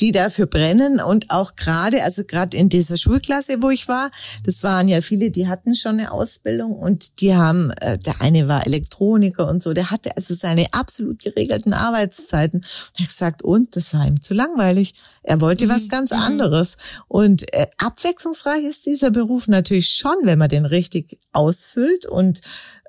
die 0.00 0.12
dafür 0.12 0.46
brennen 0.46 1.00
und 1.00 1.30
auch 1.30 1.54
gerade, 1.54 2.02
also 2.02 2.24
gerade 2.24 2.56
in 2.56 2.68
dieser 2.68 2.96
Schulklasse, 2.96 3.62
wo 3.62 3.70
ich 3.70 3.88
war, 3.88 4.10
das 4.44 4.62
waren 4.62 4.88
ja 4.88 5.00
viele, 5.00 5.30
die 5.30 5.48
hatten 5.48 5.74
schon 5.74 5.98
eine 5.98 6.12
Ausbildung 6.12 6.72
und 6.72 7.20
die 7.20 7.34
haben, 7.34 7.70
äh, 7.80 7.98
der 7.98 8.20
eine 8.20 8.48
war 8.48 8.66
Elektroniker 8.66 9.48
und 9.48 9.62
so, 9.62 9.72
der 9.72 9.90
hatte 9.90 10.16
also 10.16 10.34
seine 10.34 10.66
absolut 10.72 11.22
geregelten 11.22 11.72
Arbeitszeiten. 11.72 12.60
Und 12.60 12.92
er 12.94 13.00
hat 13.00 13.08
gesagt, 13.08 13.42
und 13.42 13.76
das 13.76 13.94
war 13.94 14.06
ihm 14.06 14.20
zu 14.20 14.34
langweilig. 14.34 14.94
Er 15.22 15.40
wollte 15.40 15.66
mhm. 15.66 15.70
was 15.70 15.88
ganz 15.88 16.10
mhm. 16.10 16.18
anderes. 16.18 16.76
Und 17.08 17.52
äh, 17.54 17.66
abwechslungsreich 17.78 18.64
ist 18.64 18.86
dieser 18.86 19.10
Beruf 19.10 19.48
natürlich 19.48 19.88
schon, 19.88 20.16
wenn 20.24 20.38
man 20.38 20.48
den 20.48 20.66
richtig 20.66 21.18
ausfüllt 21.32 22.06
und 22.06 22.40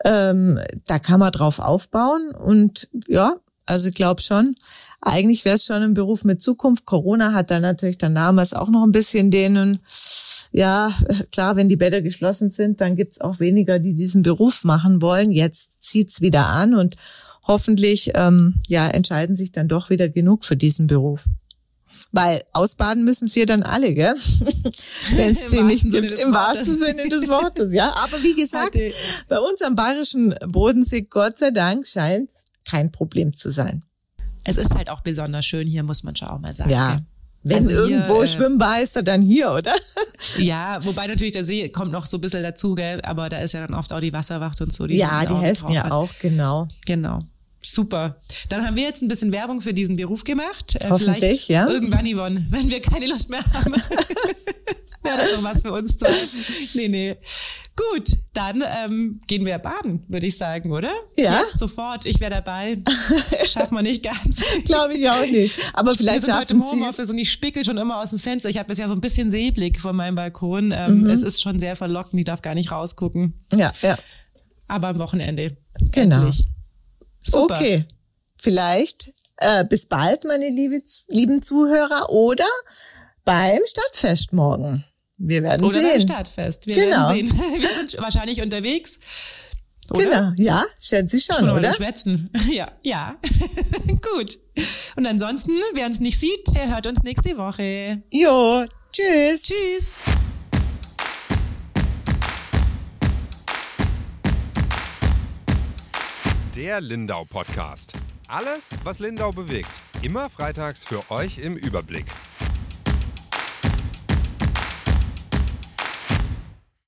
ähm, 0.05 0.59
da 0.85 0.99
kann 0.99 1.19
man 1.19 1.31
drauf 1.31 1.59
aufbauen 1.59 2.33
und 2.35 2.89
ja, 3.07 3.37
also 3.65 3.87
ich 3.87 3.95
glaube 3.95 4.21
schon, 4.21 4.55
eigentlich 5.05 5.43
wäre 5.45 5.55
es 5.55 5.65
schon 5.65 5.81
ein 5.81 5.93
Beruf 5.93 6.23
mit 6.23 6.41
Zukunft. 6.41 6.85
Corona 6.85 7.33
hat 7.33 7.51
dann 7.51 7.61
natürlich 7.61 7.97
dann 7.97 8.15
damals 8.15 8.53
auch 8.53 8.69
noch 8.69 8.83
ein 8.83 8.91
bisschen 8.91 9.31
denen, 9.31 9.79
ja, 10.51 10.95
klar, 11.31 11.55
wenn 11.55 11.67
die 11.67 11.75
Bäder 11.75 12.01
geschlossen 12.01 12.49
sind, 12.49 12.79
dann 12.79 12.95
gibt's 12.95 13.19
auch 13.19 13.39
weniger, 13.39 13.79
die 13.79 13.93
diesen 13.93 14.21
Beruf 14.21 14.63
machen 14.63 15.01
wollen. 15.01 15.31
Jetzt 15.31 15.83
zieht's 15.83 16.21
wieder 16.21 16.47
an 16.47 16.73
und 16.75 16.95
hoffentlich 17.47 18.11
ähm, 18.15 18.55
ja 18.67 18.87
entscheiden 18.87 19.35
sich 19.35 19.51
dann 19.51 19.67
doch 19.67 19.89
wieder 19.89 20.09
genug 20.09 20.45
für 20.45 20.55
diesen 20.55 20.87
Beruf. 20.87 21.25
Weil 22.11 22.41
ausbaden 22.53 23.03
müssen 23.03 23.33
wir 23.33 23.45
dann 23.45 23.63
alle, 23.63 23.93
gell? 23.93 24.13
Wenn 25.15 25.31
es 25.31 25.47
die 25.47 25.63
nicht 25.63 25.89
gibt, 25.89 26.11
im 26.13 26.33
wahrsten 26.33 26.77
Sinne 26.77 27.09
des 27.09 27.27
Wortes, 27.27 27.73
ja. 27.73 27.93
Aber 28.03 28.21
wie 28.23 28.35
gesagt, 28.35 28.77
bei 29.27 29.39
uns 29.39 29.61
am 29.61 29.75
bayerischen 29.75 30.35
Bodensee, 30.47 31.01
Gott 31.01 31.37
sei 31.39 31.51
Dank, 31.51 31.85
scheint 31.87 32.29
kein 32.65 32.91
Problem 32.91 33.33
zu 33.33 33.51
sein. 33.51 33.83
Es 34.43 34.57
ist 34.57 34.73
halt 34.75 34.89
auch 34.89 35.01
besonders 35.01 35.45
schön 35.45 35.67
hier, 35.67 35.83
muss 35.83 36.03
man 36.03 36.15
schon 36.15 36.27
auch 36.27 36.39
mal 36.39 36.53
sagen. 36.53 36.69
Ja. 36.69 37.01
Wenn 37.43 37.57
also 37.57 37.71
irgendwo 37.71 38.15
hier, 38.15 38.23
äh, 38.23 38.27
schwimmbar 38.27 38.81
ist, 38.81 38.99
dann 39.03 39.21
hier, 39.21 39.51
oder? 39.51 39.73
Ja, 40.37 40.79
wobei 40.85 41.07
natürlich 41.07 41.33
der 41.33 41.43
See 41.43 41.67
kommt 41.67 41.91
noch 41.91 42.05
so 42.05 42.17
ein 42.17 42.21
bisschen 42.21 42.43
dazu, 42.43 42.75
gell? 42.75 43.01
aber 43.01 43.27
da 43.27 43.39
ist 43.39 43.51
ja 43.51 43.59
dann 43.59 43.73
oft 43.73 43.91
auch 43.91 43.99
die 43.99 44.13
Wasserwacht 44.13 44.61
und 44.61 44.73
so. 44.73 44.87
Die 44.87 44.95
ja, 44.95 45.25
die 45.25 45.35
helfen 45.35 45.69
ja 45.71 45.91
auch, 45.91 46.09
genau. 46.19 46.69
Genau. 46.85 47.19
Super. 47.61 48.15
Dann 48.47 48.65
haben 48.65 48.75
wir 48.77 48.83
jetzt 48.83 49.01
ein 49.01 49.09
bisschen 49.09 49.33
Werbung 49.33 49.59
für 49.59 49.73
diesen 49.73 49.97
Beruf 49.97 50.23
gemacht. 50.23 50.75
Äh, 50.75 50.89
Hoffentlich, 50.89 51.17
Vielleicht 51.17 51.49
ja. 51.49 51.67
Irgendwann, 51.67 52.05
Yvonne, 52.05 52.45
wenn 52.49 52.69
wir 52.69 52.79
keine 52.81 53.07
Lust 53.07 53.29
mehr 53.29 53.43
haben. 53.53 53.73
Wäre 55.15 55.17
das 55.17 55.41
noch 55.41 55.51
was 55.51 55.61
für 55.61 55.71
uns 55.71 55.97
zwei? 55.97 56.13
Nee, 56.81 56.87
nee. 56.87 57.17
Gut, 57.75 58.17
dann 58.33 58.63
ähm, 58.65 59.19
gehen 59.27 59.45
wir 59.45 59.57
baden, 59.57 60.05
würde 60.07 60.27
ich 60.27 60.37
sagen, 60.37 60.71
oder? 60.71 60.91
Ja. 61.17 61.41
Jetzt 61.41 61.57
sofort, 61.57 62.05
ich 62.05 62.19
wäre 62.19 62.31
dabei. 62.31 62.77
Schaffen 63.45 63.75
wir 63.75 63.81
nicht 63.81 64.03
ganz. 64.03 64.43
Glaube 64.65 64.93
ich 64.93 65.09
auch 65.09 65.25
nicht. 65.25 65.55
Aber 65.73 65.93
vielleicht 65.95 66.17
wir 66.17 66.21
sind 66.21 66.37
heute 66.37 66.53
im 66.53 66.63
Homeoffice 66.63 67.09
und 67.09 67.17
ich 67.17 67.31
spickel 67.31 67.65
schon 67.65 67.77
immer 67.77 67.99
aus 67.99 68.11
dem 68.11 68.19
Fenster. 68.19 68.49
Ich 68.49 68.57
habe 68.57 68.67
bisher 68.67 68.87
so 68.87 68.93
ein 68.93 69.01
bisschen 69.01 69.31
Seeblick 69.31 69.81
von 69.81 69.95
meinem 69.95 70.15
Balkon. 70.15 70.71
Ähm, 70.71 71.01
mhm. 71.01 71.09
Es 71.09 71.23
ist 71.23 71.41
schon 71.41 71.59
sehr 71.59 71.75
verlockend, 71.75 72.19
ich 72.19 72.25
darf 72.25 72.43
gar 72.43 72.53
nicht 72.53 72.71
rausgucken. 72.71 73.39
Ja, 73.53 73.73
ja. 73.81 73.97
Aber 74.67 74.89
am 74.89 74.99
Wochenende. 74.99 75.57
Genau. 75.91 76.17
Endlich. 76.17 76.47
Super. 77.21 77.55
Okay. 77.55 77.83
Vielleicht 78.37 79.13
äh, 79.37 79.65
bis 79.65 79.87
bald, 79.87 80.25
meine 80.25 80.49
liebe, 80.49 80.81
lieben 81.09 81.41
Zuhörer, 81.41 82.09
oder 82.09 82.45
beim 83.25 83.59
Stadtfest 83.65 84.33
morgen. 84.33 84.85
Wir 85.17 85.43
werden 85.43 85.65
oder 85.65 85.73
sehen. 85.75 85.85
Oder 85.85 85.93
beim 85.93 86.01
Stadtfest. 86.01 86.67
Wir 86.67 86.75
genau. 86.75 87.09
werden 87.09 87.27
sehen. 87.27 87.39
Wir 87.61 87.69
sind 87.69 87.97
wahrscheinlich 88.01 88.41
unterwegs. 88.41 88.99
Oder? 89.89 90.03
Genau, 90.03 90.31
ja, 90.37 90.63
schätze 90.79 91.17
ich 91.17 91.25
schon, 91.25 91.35
schon 91.35 91.49
oder? 91.49 91.73
Schwätzen. 91.73 92.31
Ja, 92.51 92.71
ja. 92.83 93.19
Gut. 93.87 94.39
Und 94.95 95.05
ansonsten, 95.05 95.51
wer 95.73 95.85
uns 95.85 95.99
nicht 95.99 96.19
sieht, 96.19 96.55
der 96.55 96.73
hört 96.73 96.87
uns 96.87 97.03
nächste 97.03 97.37
Woche. 97.37 98.01
Jo, 98.11 98.65
tschüss. 98.91 99.43
Tschüss. 99.43 99.91
Der 106.55 106.79
Lindau 106.79 107.25
Podcast. 107.25 107.93
Alles, 108.29 108.69
was 108.83 108.99
Lindau 108.99 109.31
bewegt. 109.31 109.69
Immer 110.01 110.29
freitags 110.29 110.83
für 110.83 111.01
euch 111.11 111.39
im 111.39 111.57
Überblick. 111.57 112.05